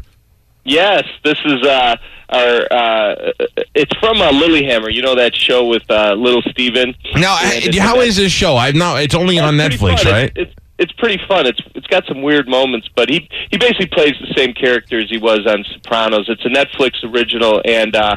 Yes, 0.64 1.04
this 1.24 1.38
is 1.46 1.62
uh, 1.66 1.96
our. 2.28 2.66
Uh, 2.70 3.32
it's 3.74 3.94
from 3.98 4.20
uh, 4.20 4.30
Lilyhammer. 4.30 4.92
You 4.92 5.00
know 5.02 5.14
that 5.14 5.34
show 5.34 5.64
with 5.66 5.82
uh, 5.90 6.12
Little 6.14 6.42
Steven? 6.42 6.94
Now, 7.14 7.32
I- 7.32 7.68
how 7.78 7.94
about- 7.94 8.04
this 8.04 8.30
show? 8.30 8.56
I've 8.56 8.74
not. 8.74 9.02
It's 9.02 9.14
only 9.14 9.38
on 9.38 9.58
It's 9.58 9.76
Netflix, 9.76 10.02
fun. 10.02 10.12
right? 10.12 10.32
It's, 10.36 10.50
it's 10.50 10.54
it's 10.78 10.92
pretty 10.92 11.20
fun. 11.26 11.46
It's 11.46 11.60
it's 11.74 11.86
got 11.86 12.04
some 12.06 12.20
weird 12.22 12.48
moments, 12.48 12.86
but 12.94 13.08
he 13.08 13.28
he 13.50 13.56
basically 13.56 13.86
plays 13.86 14.12
the 14.20 14.32
same 14.36 14.52
character 14.52 15.00
as 15.00 15.08
he 15.08 15.16
was 15.18 15.46
on 15.46 15.64
Sopranos. 15.72 16.28
It's 16.28 16.44
a 16.44 16.48
Netflix 16.50 17.02
original, 17.02 17.62
and 17.64 17.96
uh, 17.96 18.16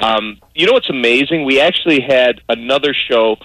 um, 0.00 0.38
you 0.54 0.66
know 0.66 0.72
what's 0.72 0.90
amazing? 0.90 1.44
We 1.44 1.60
actually 1.60 2.00
had 2.00 2.40
another 2.48 2.94
show 2.94 3.36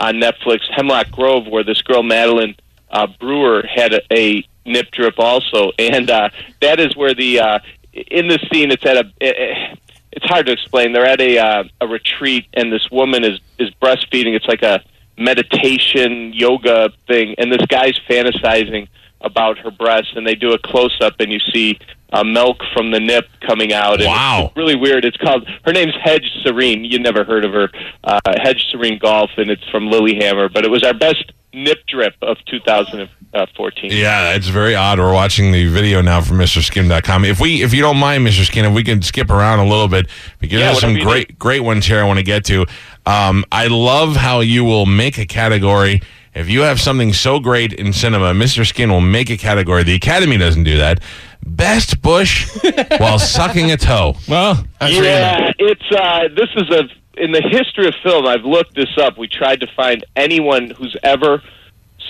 on 0.00 0.14
Netflix, 0.14 0.60
Hemlock 0.70 1.10
Grove, 1.10 1.46
where 1.46 1.64
this 1.64 1.82
girl 1.82 2.02
Madeline 2.02 2.56
uh, 2.90 3.06
Brewer 3.18 3.64
had 3.66 3.92
a, 3.94 4.00
a 4.12 4.44
nip 4.64 4.90
drip 4.92 5.18
also, 5.18 5.72
and 5.78 6.10
uh, 6.10 6.30
that 6.60 6.80
is 6.80 6.96
where 6.96 7.14
the 7.14 7.40
uh, 7.40 7.58
in 7.92 8.28
this 8.28 8.40
scene 8.52 8.70
it's 8.70 8.84
at 8.86 8.96
a. 8.96 9.12
It, 9.20 9.78
It's 10.10 10.24
hard 10.24 10.46
to 10.46 10.52
explain. 10.52 10.92
They're 10.92 11.06
at 11.06 11.20
a 11.20 11.38
uh, 11.38 11.64
a 11.82 11.86
retreat, 11.86 12.46
and 12.54 12.72
this 12.72 12.90
woman 12.90 13.24
is 13.24 13.38
is 13.58 13.70
breastfeeding. 13.80 14.34
It's 14.34 14.46
like 14.46 14.62
a 14.62 14.82
meditation 15.16 16.32
yoga 16.32 16.90
thing, 17.06 17.34
and 17.38 17.52
this 17.52 17.64
guy's 17.66 17.96
fantasizing 18.08 18.88
about 19.20 19.58
her 19.58 19.70
breasts, 19.70 20.12
and 20.16 20.26
they 20.26 20.34
do 20.34 20.54
a 20.54 20.58
close 20.58 20.96
up, 21.02 21.20
and 21.20 21.30
you 21.30 21.38
see 21.52 21.78
uh, 22.12 22.24
milk 22.24 22.58
from 22.72 22.90
the 22.90 23.00
nip 23.00 23.26
coming 23.46 23.72
out. 23.72 24.00
And 24.00 24.06
Wow. 24.06 24.46
it's 24.46 24.56
really 24.56 24.76
weird. 24.76 25.04
It's 25.04 25.16
called 25.18 25.46
her 25.64 25.72
name's 25.72 25.94
Hedge 26.02 26.24
Serene. 26.42 26.84
You 26.84 26.98
never 26.98 27.24
heard 27.24 27.44
of 27.44 27.52
her, 27.52 27.68
uh, 28.04 28.20
Hedge 28.42 28.64
Serene 28.70 28.98
Golf, 28.98 29.30
and 29.36 29.50
it's 29.50 29.64
from 29.70 29.88
Lilyhammer. 29.88 30.52
But 30.52 30.64
it 30.64 30.70
was 30.70 30.82
our 30.84 30.94
best 30.94 31.32
nip 31.52 31.78
drip 31.88 32.14
of 32.22 32.36
2014. 32.46 33.90
Yeah, 33.92 34.34
it's 34.34 34.48
very 34.48 34.74
odd. 34.74 34.98
We're 34.98 35.12
watching 35.12 35.52
the 35.52 35.66
video 35.66 36.00
now 36.02 36.20
from 36.20 36.38
MrSkin.com. 36.38 37.24
If 37.24 37.40
we, 37.40 37.62
if 37.62 37.72
you 37.74 37.82
don't 37.82 37.96
mind, 37.98 38.26
Mr. 38.26 38.44
Skin, 38.44 38.64
if 38.64 38.72
we 38.72 38.84
can 38.84 39.02
skip 39.02 39.30
around 39.30 39.58
a 39.60 39.68
little 39.68 39.88
bit 39.88 40.06
because 40.38 40.58
Yeah, 40.60 40.66
there's 40.68 40.80
some 40.80 40.94
great, 40.96 41.38
great 41.38 41.60
ones 41.60 41.86
here 41.86 42.00
I 42.00 42.04
want 42.04 42.18
to 42.18 42.22
get 42.24 42.44
to. 42.46 42.66
Um, 43.06 43.44
I 43.52 43.66
love 43.68 44.16
how 44.16 44.40
you 44.40 44.64
will 44.64 44.86
make 44.86 45.18
a 45.18 45.26
category. 45.26 46.00
If 46.34 46.48
you 46.48 46.60
have 46.60 46.80
something 46.80 47.12
so 47.12 47.40
great 47.40 47.72
in 47.72 47.92
cinema, 47.92 48.32
Mr. 48.32 48.64
Skin 48.66 48.90
will 48.90 49.00
make 49.00 49.28
a 49.30 49.36
category. 49.36 49.82
The 49.82 49.94
Academy 49.94 50.36
doesn't 50.36 50.64
do 50.64 50.76
that. 50.76 51.00
Best 51.42 52.02
bush 52.02 52.48
while 52.98 53.18
sucking 53.18 53.70
a 53.72 53.76
toe. 53.76 54.16
Well, 54.28 54.64
Yeah, 54.80 55.52
it's 55.58 55.92
uh, 55.92 56.28
this 56.34 56.48
is 56.56 56.70
a 56.70 56.88
in 57.22 57.32
the 57.32 57.42
history 57.42 57.88
of 57.88 57.94
film. 58.02 58.26
I've 58.26 58.44
looked 58.44 58.74
this 58.74 58.96
up. 58.96 59.18
We 59.18 59.28
tried 59.28 59.60
to 59.60 59.66
find 59.74 60.04
anyone 60.14 60.70
who's 60.70 60.96
ever 61.02 61.42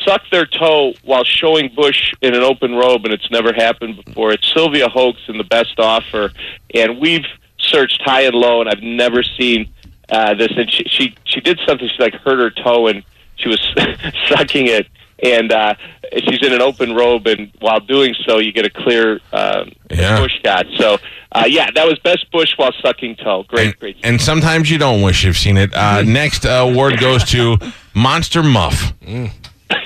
sucked 0.05 0.31
their 0.31 0.47
toe 0.47 0.95
while 1.03 1.25
showing 1.25 1.73
Bush 1.75 2.13
in 2.21 2.35
an 2.35 2.43
open 2.43 2.75
robe, 2.75 3.05
and 3.05 3.13
it's 3.15 3.31
never 3.31 3.53
happened 3.53 4.05
before. 4.05 4.33
It's 4.33 4.53
Sylvia 4.53 4.89
Hoeks 4.89 5.21
in 5.29 5.39
the 5.39 5.45
Best 5.45 5.79
Offer, 5.79 6.33
and 6.75 7.01
we've 7.01 7.25
searched 7.59 8.03
high 8.05 8.23
and 8.23 8.35
low, 8.35 8.61
and 8.61 8.69
I've 8.69 8.83
never 8.83 9.23
seen 9.23 9.73
uh, 10.11 10.35
this. 10.35 10.51
And 10.57 10.71
she, 10.71 10.85
she 10.85 11.15
she 11.25 11.41
did 11.41 11.59
something. 11.67 11.89
She 11.89 12.03
like 12.03 12.15
hurt 12.15 12.39
her 12.39 12.51
toe, 12.51 12.87
and 12.89 13.03
she 13.37 13.49
was 13.49 13.61
sucking 14.29 14.67
it. 14.67 14.87
And 15.23 15.51
uh, 15.53 15.75
she's 16.17 16.47
in 16.47 16.53
an 16.53 16.63
open 16.63 16.95
robe, 16.95 17.27
and 17.27 17.51
while 17.59 17.81
doing 17.81 18.15
so, 18.27 18.39
you 18.39 18.53
get 18.53 18.65
a 18.65 18.71
clear 18.71 19.21
um, 19.33 19.73
Yeah. 19.91 20.21
bush 20.21 20.33
shot. 20.45 20.67
So, 20.77 20.99
uh, 21.33 21.45
yeah, 21.49 21.71
that 21.75 21.87
was 21.87 21.99
best 21.99 22.31
bush 22.31 22.51
while 22.57 22.73
sucking 22.83 23.17
toe. 23.17 23.45
Great, 23.49 23.67
And, 23.67 23.79
great. 23.79 23.97
and 24.05 24.21
sometimes 24.21 24.71
you 24.71 24.79
don't 24.79 25.03
wish 25.03 25.25
you've 25.25 25.37
seen 25.37 25.57
it. 25.57 25.75
Uh, 25.75 26.03
next 26.03 26.47
uh, 26.47 26.51
award 26.71 27.01
goes 27.01 27.25
to 27.31 27.59
Monster 27.95 28.43
Muff. 28.45 28.93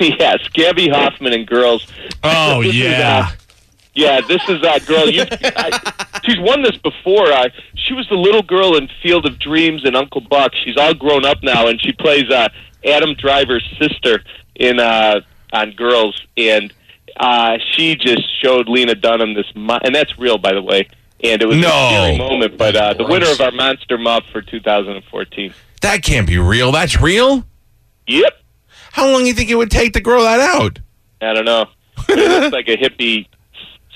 yes, 0.00 0.38
Gaby 0.52 0.88
Hoffmann 0.90 1.32
and 1.32 1.46
girls. 1.46 1.86
Oh, 2.22 2.60
is, 2.62 2.76
yeah. 2.76 3.28
uh, 3.30 3.36
yeah, 3.94 4.20
this 4.28 4.42
is 4.48 4.62
uh, 4.62 4.78
girl. 4.80 5.08
You, 5.08 5.24
I, 5.30 5.80
she's 6.24 6.38
won 6.40 6.62
this 6.62 6.76
before. 6.76 7.26
Uh, 7.32 7.48
she 7.74 7.94
was 7.94 8.06
the 8.08 8.16
little 8.16 8.42
girl 8.42 8.76
in 8.76 8.88
Field 9.02 9.26
of 9.26 9.38
Dreams 9.38 9.84
and 9.84 9.96
Uncle 9.96 10.20
Buck. 10.20 10.52
She's 10.62 10.76
all 10.76 10.94
grown 10.94 11.24
up 11.24 11.42
now, 11.42 11.66
and 11.68 11.80
she 11.80 11.92
plays 11.92 12.28
uh, 12.30 12.48
Adam 12.84 13.14
Driver's 13.14 13.64
sister 13.78 14.22
in 14.54 14.78
uh, 14.78 15.20
on 15.52 15.72
Girls, 15.72 16.20
and 16.36 16.72
uh, 17.18 17.58
she 17.72 17.94
just 17.96 18.22
showed 18.42 18.68
Lena 18.68 18.94
Dunham 18.94 19.34
this, 19.34 19.46
mo- 19.54 19.78
and 19.84 19.94
that's 19.94 20.18
real, 20.18 20.38
by 20.38 20.52
the 20.52 20.62
way. 20.62 20.88
And 21.22 21.40
it 21.40 21.46
was 21.46 21.56
No. 21.58 21.68
a 21.68 21.88
scary 21.88 22.18
moment, 22.18 22.58
but 22.58 22.74
uh, 22.74 22.94
the 22.94 23.04
winner 23.04 23.30
of 23.30 23.40
our 23.40 23.52
Monster 23.52 23.96
Muff 23.98 24.24
for 24.32 24.42
2014. 24.42 25.54
That 25.82 26.02
can't 26.02 26.26
be 26.26 26.38
real. 26.38 26.72
That's 26.72 27.00
real? 27.00 27.44
Yep. 28.08 28.32
How 28.92 29.08
long 29.10 29.20
do 29.22 29.26
you 29.28 29.34
think 29.34 29.48
it 29.50 29.54
would 29.54 29.70
take 29.70 29.92
to 29.94 30.00
grow 30.00 30.22
that 30.22 30.40
out? 30.40 30.78
I 31.20 31.32
don't 31.32 31.44
know. 31.44 31.66
It 32.08 32.16
looks 32.42 32.52
like 32.52 32.68
a 32.68 32.76
hippie 32.76 33.26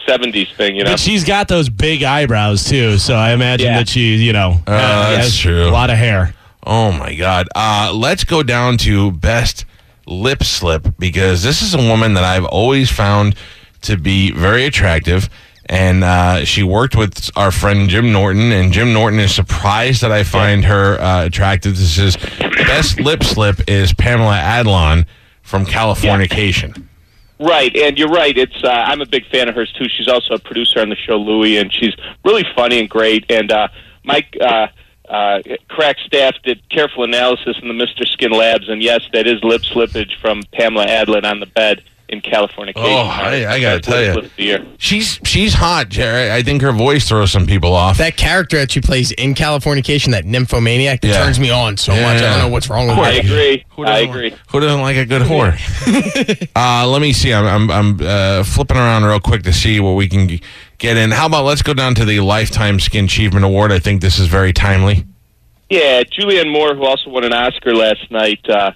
'70s 0.07 0.55
thing, 0.55 0.77
you 0.77 0.85
know. 0.85 0.93
But 0.93 1.01
she's 1.01 1.25
got 1.25 1.49
those 1.49 1.69
big 1.69 2.03
eyebrows 2.05 2.65
too, 2.65 2.99
so 2.99 3.15
I 3.17 3.33
imagine 3.33 3.67
Yeah. 3.67 3.79
that 3.79 3.89
she, 3.89 4.15
you 4.17 4.33
know, 4.33 4.61
Uh, 4.67 5.17
that's 5.17 5.37
true. 5.37 5.65
A 5.67 5.71
lot 5.71 5.91
of 5.91 5.97
hair. 5.99 6.35
Oh 6.65 6.93
my 6.93 7.15
God. 7.15 7.49
Uh, 7.55 7.93
let's 7.95 8.23
go 8.25 8.43
down 8.45 8.77
to 8.79 9.11
best 9.11 9.65
lip 10.07 10.43
slip 10.43 10.87
because 10.99 11.43
this 11.43 11.63
is 11.63 11.75
a 11.75 11.79
woman 11.79 12.15
that 12.15 12.25
I've 12.25 12.45
always 12.45 12.91
found 12.91 13.37
to 13.83 13.97
be 13.97 14.31
very 14.31 14.65
attractive. 14.65 15.29
And 15.69 16.05
uh, 16.05 16.45
she 16.45 16.63
worked 16.63 16.95
with 16.95 17.29
our 17.37 17.51
friend 17.51 17.89
Jim 17.89 18.13
Norton, 18.13 18.53
and 18.53 18.73
Jim 18.73 18.93
Norton 18.93 19.19
is 19.19 19.35
surprised 19.35 20.03
that 20.03 20.13
I 20.13 20.23
find 20.23 20.65
her 20.65 21.01
uh, 21.01 21.25
attractive. 21.25 21.77
This 21.77 21.99
is 21.99 22.17
best 22.39 23.01
lip 23.01 23.25
slip 23.25 23.69
is 23.69 23.93
Pamela 23.93 24.39
Adlon 24.39 25.07
from 25.43 25.67
Californication. 25.67 26.87
Right, 27.41 27.75
and 27.77 27.99
you're 27.99 28.09
right. 28.09 28.37
It's 28.39 28.63
uh, 28.63 28.69
I'm 28.69 29.01
a 29.01 29.07
big 29.07 29.27
fan 29.27 29.49
of 29.49 29.57
hers 29.57 29.73
too. 29.73 29.89
She's 29.89 30.09
also 30.09 30.35
a 30.35 30.39
producer 30.39 30.81
on 30.81 30.89
the 30.89 30.97
show 30.97 31.17
Louie, 31.17 31.59
and 31.59 31.73
she's 31.73 31.95
really 32.25 32.45
funny 32.55 32.79
and 32.79 32.89
great. 32.89 33.27
And 33.29 33.51
uh, 33.51 33.69
Mike 34.05 34.37
uh, 34.41 34.69
uh, 35.09 35.41
Crack 35.69 35.97
staff 36.05 36.35
did 36.45 36.69
careful 36.69 37.05
analysis 37.05 37.57
in 37.63 37.69
the 37.69 37.75
Mister 37.75 38.05
Skin 38.07 38.33
Labs, 38.33 38.69
and 38.69 38.83
yes, 38.83 39.03
that 39.13 39.27
is 39.27 39.43
lip 39.45 39.63
slippage 39.63 40.19
from 40.21 40.43
Pamela 40.53 40.87
Adlon 40.87 41.25
on 41.25 41.41
the 41.41 41.47
bed 41.47 41.83
in 42.09 42.21
California. 42.21 42.73
Oh, 42.77 42.99
I- 42.99 43.47
I 43.55 43.61
gotta 43.61 43.81
tell 43.81 44.01
you. 44.39 44.65
She's 44.79 45.19
she's 45.25 45.55
hot, 45.55 45.89
Jerry. 45.89 46.31
I 46.31 46.43
think 46.45 46.63
her 46.63 46.71
voice 46.71 47.09
throws 47.09 47.33
some 47.33 47.47
people 47.47 47.73
off. 47.75 47.99
That 47.99 48.17
character 48.17 48.59
that 48.59 48.71
she 48.71 48.81
plays 48.81 49.11
in 49.11 49.35
Californication, 49.35 50.13
that 50.13 50.25
nymphomaniac, 50.25 51.01
that 51.01 51.09
Yeah. 51.09 51.25
turns 51.25 51.41
me 51.41 51.51
on 51.51 51.77
so 51.77 51.93
Yeah. 51.95 52.03
much. 52.03 52.23
I 52.23 52.31
don't 52.31 52.39
know 52.39 52.49
what's 52.49 52.69
wrong 52.71 52.87
with 52.87 52.99
I 52.99 53.11
agree. 53.15 53.65
Who 53.71 53.85
I 53.85 53.99
agree. 53.99 54.31
Like, 54.31 54.39
who 54.51 54.61
doesn't 54.61 54.81
like 54.83 54.97
a 54.97 55.05
good 55.05 55.23
whore? 55.23 55.57
uh, 56.57 56.87
let 56.89 57.01
me 57.03 57.13
see. 57.13 57.33
I'm 57.33 57.47
I'm, 57.47 57.71
I'm 57.71 58.01
uh, 58.01 58.43
flipping 58.45 58.77
around 58.77 59.05
real 59.05 59.19
quick 59.21 59.43
to 59.43 59.53
see 59.53 59.81
what 59.81 59.93
we 59.93 60.09
can 60.09 60.29
g- 60.29 60.43
get 60.79 60.97
in. 60.97 61.11
How 61.11 61.27
about 61.27 61.45
let's 61.45 61.63
go 61.63 61.75
down 61.75 61.95
to 61.97 62.05
the 62.05 62.21
Lifetime 62.21 62.81
Skin 62.81 63.07
Achievement 63.07 63.45
Award? 63.45 63.73
I 63.73 63.79
think 63.79 64.01
this 64.01 64.19
is 64.19 64.27
very 64.27 64.53
timely. 64.53 65.05
Yeah, 65.69 66.03
Julianne 66.05 66.53
Moore, 66.53 66.75
who 66.75 66.85
also 66.85 67.11
won 67.11 67.25
an 67.25 67.33
Oscar 67.33 67.75
last 67.75 68.11
night 68.11 68.41
uh, 68.49 68.73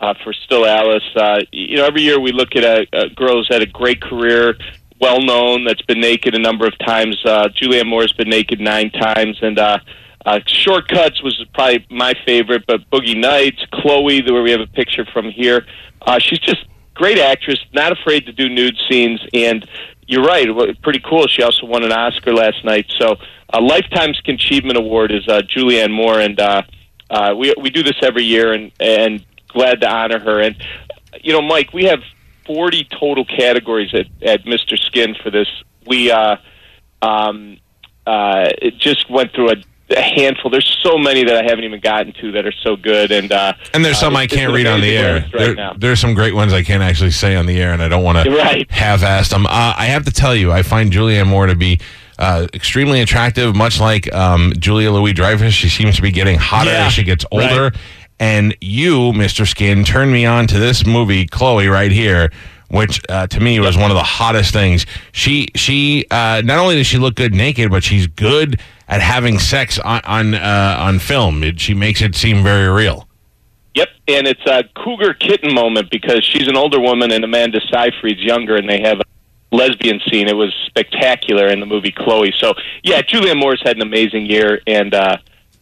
uh, 0.00 0.14
for 0.24 0.32
Still 0.32 0.64
Alice. 0.64 1.04
Uh, 1.14 1.40
you 1.52 1.76
know, 1.76 1.84
every 1.84 2.02
year 2.02 2.18
we 2.18 2.32
look 2.32 2.56
at 2.56 2.64
a, 2.64 2.86
a 2.92 3.10
girl 3.10 3.36
who's 3.36 3.48
had 3.48 3.62
a 3.62 3.66
great 3.66 4.00
career, 4.00 4.56
well 5.00 5.20
known, 5.20 5.64
that's 5.64 5.82
been 5.82 6.00
naked 6.00 6.34
a 6.34 6.38
number 6.38 6.66
of 6.66 6.78
times. 6.78 7.18
Uh, 7.24 7.48
Julianne 7.48 7.86
Moore's 7.86 8.12
been 8.12 8.28
naked 8.28 8.60
nine 8.60 8.90
times, 8.90 9.38
and 9.42 9.58
uh, 9.58 9.78
uh, 10.24 10.40
Shortcuts 10.46 11.22
was 11.22 11.44
probably 11.52 11.86
my 11.90 12.14
favorite. 12.24 12.64
But 12.66 12.88
Boogie 12.90 13.18
Nights, 13.18 13.64
Chloe, 13.72 14.22
where 14.22 14.42
we 14.42 14.50
have 14.50 14.60
a 14.60 14.66
picture 14.66 15.04
from 15.06 15.30
here, 15.30 15.66
uh, 16.02 16.18
she's 16.18 16.38
just 16.38 16.64
great 16.94 17.18
actress, 17.18 17.58
not 17.72 17.92
afraid 17.92 18.26
to 18.26 18.32
do 18.32 18.48
nude 18.48 18.78
scenes, 18.88 19.20
and 19.32 19.66
you're 20.10 20.24
right, 20.24 20.48
pretty 20.82 20.98
cool. 21.08 21.28
She 21.28 21.40
also 21.40 21.66
won 21.66 21.84
an 21.84 21.92
Oscar 21.92 22.34
last 22.34 22.64
night. 22.64 22.86
So, 22.98 23.14
a 23.50 23.60
Lifetime 23.60 24.12
Achievement 24.26 24.76
Award 24.76 25.12
is 25.12 25.26
uh, 25.28 25.42
Julianne 25.42 25.92
Moore, 25.92 26.20
and 26.20 26.38
uh, 26.40 26.62
uh, 27.08 27.34
we 27.38 27.54
we 27.56 27.70
do 27.70 27.84
this 27.84 27.94
every 28.02 28.24
year, 28.24 28.52
and 28.52 28.72
and 28.80 29.24
glad 29.46 29.80
to 29.82 29.88
honor 29.88 30.18
her. 30.18 30.40
And 30.40 30.56
you 31.22 31.32
know, 31.32 31.40
Mike, 31.40 31.72
we 31.72 31.84
have 31.84 32.00
40 32.44 32.88
total 32.98 33.24
categories 33.24 33.94
at 33.94 34.06
at 34.20 34.44
Mr. 34.46 34.76
Skin 34.76 35.14
for 35.22 35.30
this. 35.30 35.46
We 35.86 36.10
uh, 36.10 36.38
um, 37.02 37.58
uh, 38.04 38.50
it 38.60 38.78
just 38.78 39.08
went 39.08 39.32
through 39.32 39.50
a, 39.50 39.56
a 39.96 40.00
handful. 40.02 40.50
There's 40.50 40.78
so 40.82 40.96
many 40.98 41.24
that 41.24 41.36
I 41.36 41.42
haven't 41.42 41.64
even 41.64 41.80
gotten 41.80 42.12
to 42.20 42.32
that 42.32 42.46
are 42.46 42.52
so 42.52 42.76
good, 42.76 43.10
and 43.12 43.30
uh, 43.32 43.54
And 43.74 43.84
there's 43.84 43.98
some 43.98 44.14
uh, 44.16 44.20
I 44.20 44.26
can't 44.26 44.52
read 44.52 44.66
on 44.66 44.80
the 44.80 44.96
air. 44.96 45.20
right 45.20 45.32
There- 45.32 45.54
now. 45.54 45.74
there's 45.76 46.00
some 46.00 46.14
great 46.14 46.34
ones 46.34 46.52
I 46.52 46.62
can't 46.62 46.82
actually 46.82 47.10
say 47.10 47.34
on 47.36 47.46
the 47.46 47.60
air, 47.60 47.72
and 47.72 47.82
I 47.82 47.88
don't 47.88 48.02
want 48.04 48.24
to 48.24 48.30
Right. 48.30 48.70
half-ass 48.70 49.28
them. 49.30 49.46
Uh, 49.46 49.74
I 49.76 49.86
have 49.86 50.04
to 50.04 50.10
tell 50.12 50.34
you, 50.34 50.52
I 50.52 50.62
find 50.62 50.92
Julianne 50.92 51.26
Moore 51.26 51.46
to 51.46 51.54
be 51.56 51.78
uh, 52.18 52.46
extremely 52.54 53.00
attractive, 53.00 53.56
much 53.56 53.80
like 53.80 54.12
um, 54.14 54.52
Julia 54.58 54.90
Louis 54.92 55.12
Dreyfus. 55.14 55.54
She 55.54 55.68
seems 55.70 55.96
to 55.96 56.02
be 56.02 56.10
getting 56.10 56.36
hotter 56.38 56.70
Yeah, 56.70 56.86
as 56.86 56.92
she 56.92 57.02
gets 57.02 57.24
older. 57.32 57.62
right. 57.64 57.76
And 58.18 58.54
you, 58.60 59.12
Mr. 59.12 59.46
Skin, 59.48 59.82
turned 59.84 60.12
me 60.12 60.26
on 60.26 60.46
to 60.48 60.58
this 60.58 60.84
movie, 60.84 61.24
Chloe, 61.26 61.68
right 61.68 61.90
here, 61.90 62.30
which 62.70 63.00
uh, 63.08 63.26
to 63.26 63.40
me 63.40 63.60
was 63.60 63.76
one 63.76 63.90
of 63.90 63.96
the 63.96 64.02
hottest 64.02 64.52
things. 64.52 64.86
She 65.12 65.48
she 65.54 66.06
uh, 66.10 66.42
not 66.44 66.58
only 66.58 66.76
does 66.76 66.86
she 66.86 66.98
look 66.98 67.16
good 67.16 67.34
naked, 67.34 67.70
but 67.70 67.84
she's 67.84 68.06
good 68.06 68.60
at 68.88 69.00
having 69.00 69.38
sex 69.38 69.78
on 69.78 70.00
on, 70.04 70.34
uh, 70.34 70.76
on 70.78 70.98
film. 70.98 71.42
It, 71.42 71.60
she 71.60 71.74
makes 71.74 72.00
it 72.00 72.14
seem 72.14 72.42
very 72.42 72.68
real. 72.68 73.08
Yep, 73.74 73.88
and 74.08 74.26
it's 74.26 74.44
a 74.46 74.64
cougar 74.74 75.14
kitten 75.14 75.54
moment 75.54 75.90
because 75.90 76.24
she's 76.24 76.48
an 76.48 76.56
older 76.56 76.80
woman 76.80 77.12
and 77.12 77.24
Amanda 77.24 77.60
Seyfried's 77.72 78.20
younger, 78.20 78.56
and 78.56 78.68
they 78.68 78.80
have 78.80 79.00
a 79.00 79.04
lesbian 79.52 80.00
scene. 80.08 80.28
It 80.28 80.36
was 80.36 80.52
spectacular 80.66 81.46
in 81.46 81.60
the 81.60 81.66
movie 81.66 81.92
Chloe. 81.92 82.32
So 82.38 82.54
yeah, 82.82 83.02
Julianne 83.02 83.38
Moore's 83.38 83.62
had 83.64 83.76
an 83.76 83.82
amazing 83.82 84.26
year, 84.26 84.60
and 84.66 84.94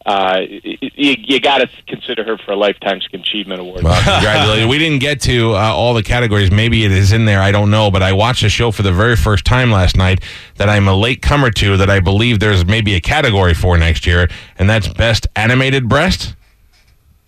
uh, 0.05 0.41
you, 0.47 0.79
you 1.19 1.39
got 1.39 1.59
to 1.59 1.69
consider 1.87 2.23
her 2.23 2.37
for 2.37 2.51
a 2.51 2.55
lifetime 2.55 2.99
achievement 3.13 3.59
award. 3.61 3.83
Well, 3.83 3.95
congratulations. 4.01 4.69
we 4.71 4.77
didn't 4.79 4.99
get 4.99 5.21
to 5.21 5.53
uh, 5.53 5.59
all 5.59 5.93
the 5.93 6.03
categories. 6.03 6.51
Maybe 6.51 6.85
it 6.85 6.91
is 6.91 7.11
in 7.11 7.25
there. 7.25 7.41
I 7.41 7.51
don't 7.51 7.69
know. 7.69 7.91
But 7.91 8.01
I 8.01 8.13
watched 8.13 8.43
a 8.43 8.49
show 8.49 8.71
for 8.71 8.81
the 8.81 8.93
very 8.93 9.15
first 9.15 9.45
time 9.45 9.71
last 9.71 9.97
night 9.97 10.23
that 10.55 10.69
I'm 10.69 10.87
a 10.87 10.95
late 10.95 11.21
comer 11.21 11.51
to 11.51 11.77
that 11.77 11.89
I 11.89 11.99
believe 11.99 12.39
there's 12.39 12.65
maybe 12.65 12.95
a 12.95 13.01
category 13.01 13.53
for 13.53 13.77
next 13.77 14.05
year, 14.07 14.27
and 14.57 14.69
that's 14.69 14.87
Best 14.87 15.27
Animated 15.35 15.87
Breast. 15.89 16.35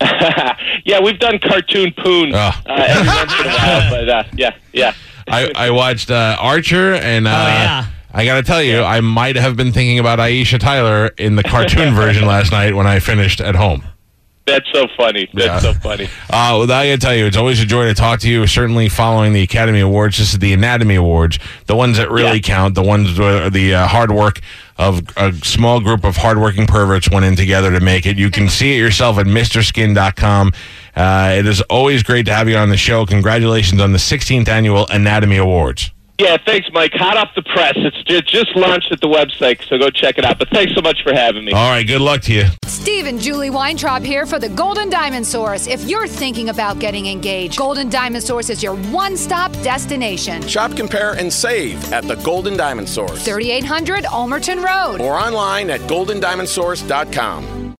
yeah, 0.84 1.00
we've 1.00 1.18
done 1.20 1.38
cartoon 1.38 1.92
poon 1.96 2.32
Oh. 2.34 2.38
uh, 2.38 2.52
every 2.66 3.06
once 3.06 3.32
in 3.38 3.46
a 3.46 3.50
while, 3.50 3.90
but 3.90 4.08
uh, 4.08 4.24
yeah, 4.34 4.56
yeah. 4.72 4.94
I, 5.28 5.52
I 5.54 5.70
watched 5.70 6.10
uh, 6.10 6.36
Archer, 6.40 6.94
and 6.94 7.28
uh, 7.28 7.30
yeah. 7.30 7.86
I 8.14 8.24
got 8.24 8.36
to 8.36 8.42
tell 8.42 8.62
you, 8.62 8.82
I 8.82 9.00
might 9.00 9.36
have 9.36 9.56
been 9.56 9.72
thinking 9.72 9.98
about 9.98 10.18
Aisha 10.18 10.58
Tyler 10.58 11.06
in 11.18 11.36
the 11.36 11.42
cartoon 11.42 11.94
version 11.94 12.26
last 12.26 12.52
night 12.52 12.74
when 12.74 12.86
I 12.86 12.98
finished 12.98 13.40
at 13.40 13.54
home. 13.54 13.84
That's 14.44 14.66
so 14.72 14.86
funny. 14.96 15.28
That's 15.32 15.46
Yeah. 15.64 15.72
so 15.72 15.72
funny. 15.74 16.06
Uh, 16.28 16.58
well, 16.58 16.62
I 16.64 16.88
got 16.88 16.94
to 16.94 16.98
tell 16.98 17.14
you, 17.14 17.26
it's 17.26 17.36
always 17.36 17.60
a 17.60 17.64
joy 17.64 17.84
to 17.84 17.94
talk 17.94 18.18
to 18.20 18.28
you. 18.28 18.44
Certainly 18.48 18.88
following 18.88 19.32
the 19.32 19.42
Academy 19.42 19.78
Awards, 19.80 20.18
this 20.18 20.32
is 20.32 20.40
the 20.40 20.52
Anatomy 20.52 20.96
Awards, 20.96 21.38
the 21.66 21.76
ones 21.76 21.96
that 21.98 22.10
really 22.10 22.38
Yeah. 22.38 22.42
count, 22.42 22.74
the 22.74 22.82
ones 22.82 23.16
where 23.18 23.48
the 23.50 23.72
uh, 23.74 23.86
hard 23.86 24.10
work 24.10 24.40
of 24.78 25.02
a 25.16 25.32
small 25.44 25.78
group 25.80 26.02
of 26.04 26.16
hardworking 26.16 26.66
perverts 26.66 27.08
went 27.08 27.24
in 27.24 27.36
together 27.36 27.70
to 27.70 27.78
make 27.78 28.04
it. 28.04 28.18
You 28.18 28.30
can 28.32 28.48
see 28.48 28.74
it 28.74 28.78
yourself 28.78 29.16
at 29.16 29.26
MrSkin.com. 29.26 30.52
Uh, 30.96 31.34
it 31.38 31.46
is 31.46 31.60
always 31.62 32.02
great 32.02 32.26
to 32.26 32.34
have 32.34 32.48
you 32.48 32.56
on 32.56 32.68
the 32.68 32.76
show. 32.76 33.06
Congratulations 33.06 33.80
on 33.80 33.92
the 33.92 33.98
16th 33.98 34.48
annual 34.48 34.88
Anatomy 34.88 35.36
Awards. 35.36 35.92
Yeah, 36.18 36.36
thanks, 36.44 36.68
Mike. 36.72 36.92
Hot 36.94 37.16
off 37.16 37.30
the 37.34 37.42
press. 37.42 37.72
It's 37.76 38.30
just 38.30 38.54
launched 38.54 38.92
at 38.92 39.00
the 39.00 39.08
website, 39.08 39.66
so 39.66 39.76
go 39.78 39.90
check 39.90 40.18
it 40.18 40.24
out. 40.24 40.38
But 40.38 40.50
thanks 40.50 40.74
so 40.74 40.80
much 40.80 41.02
for 41.02 41.12
having 41.12 41.44
me. 41.44 41.52
All 41.52 41.70
right, 41.70 41.86
good 41.86 42.00
luck 42.00 42.20
to 42.22 42.32
you. 42.32 42.44
Steve 42.66 43.06
and 43.06 43.20
Julie 43.20 43.50
Weintraub 43.50 44.02
here 44.04 44.26
for 44.26 44.38
the 44.38 44.48
Golden 44.50 44.90
Diamond 44.90 45.26
Source. 45.26 45.66
If 45.66 45.84
you're 45.88 46.06
thinking 46.06 46.48
about 46.48 46.78
getting 46.78 47.06
engaged, 47.06 47.56
Golden 47.58 47.88
Diamond 47.88 48.22
Source 48.24 48.50
is 48.50 48.62
your 48.62 48.76
one 48.76 49.16
stop 49.16 49.52
destination. 49.62 50.46
Shop, 50.46 50.76
compare, 50.76 51.12
and 51.12 51.32
save 51.32 51.92
at 51.92 52.04
the 52.04 52.16
Golden 52.16 52.56
Diamond 52.56 52.88
Source 52.88 53.24
3800 53.24 54.04
Almerton 54.04 54.62
Road. 54.64 55.00
or 55.00 55.14
online 55.14 55.70
at 55.70 55.80
goldendiamondsource.com. 55.82 57.74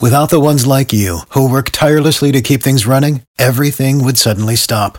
Without 0.00 0.30
the 0.30 0.40
ones 0.40 0.64
like 0.66 0.92
you, 0.92 1.20
who 1.30 1.50
work 1.50 1.70
tirelessly 1.70 2.30
to 2.32 2.40
keep 2.40 2.62
things 2.62 2.86
running, 2.86 3.22
everything 3.38 4.04
would 4.04 4.16
suddenly 4.16 4.54
stop. 4.54 4.98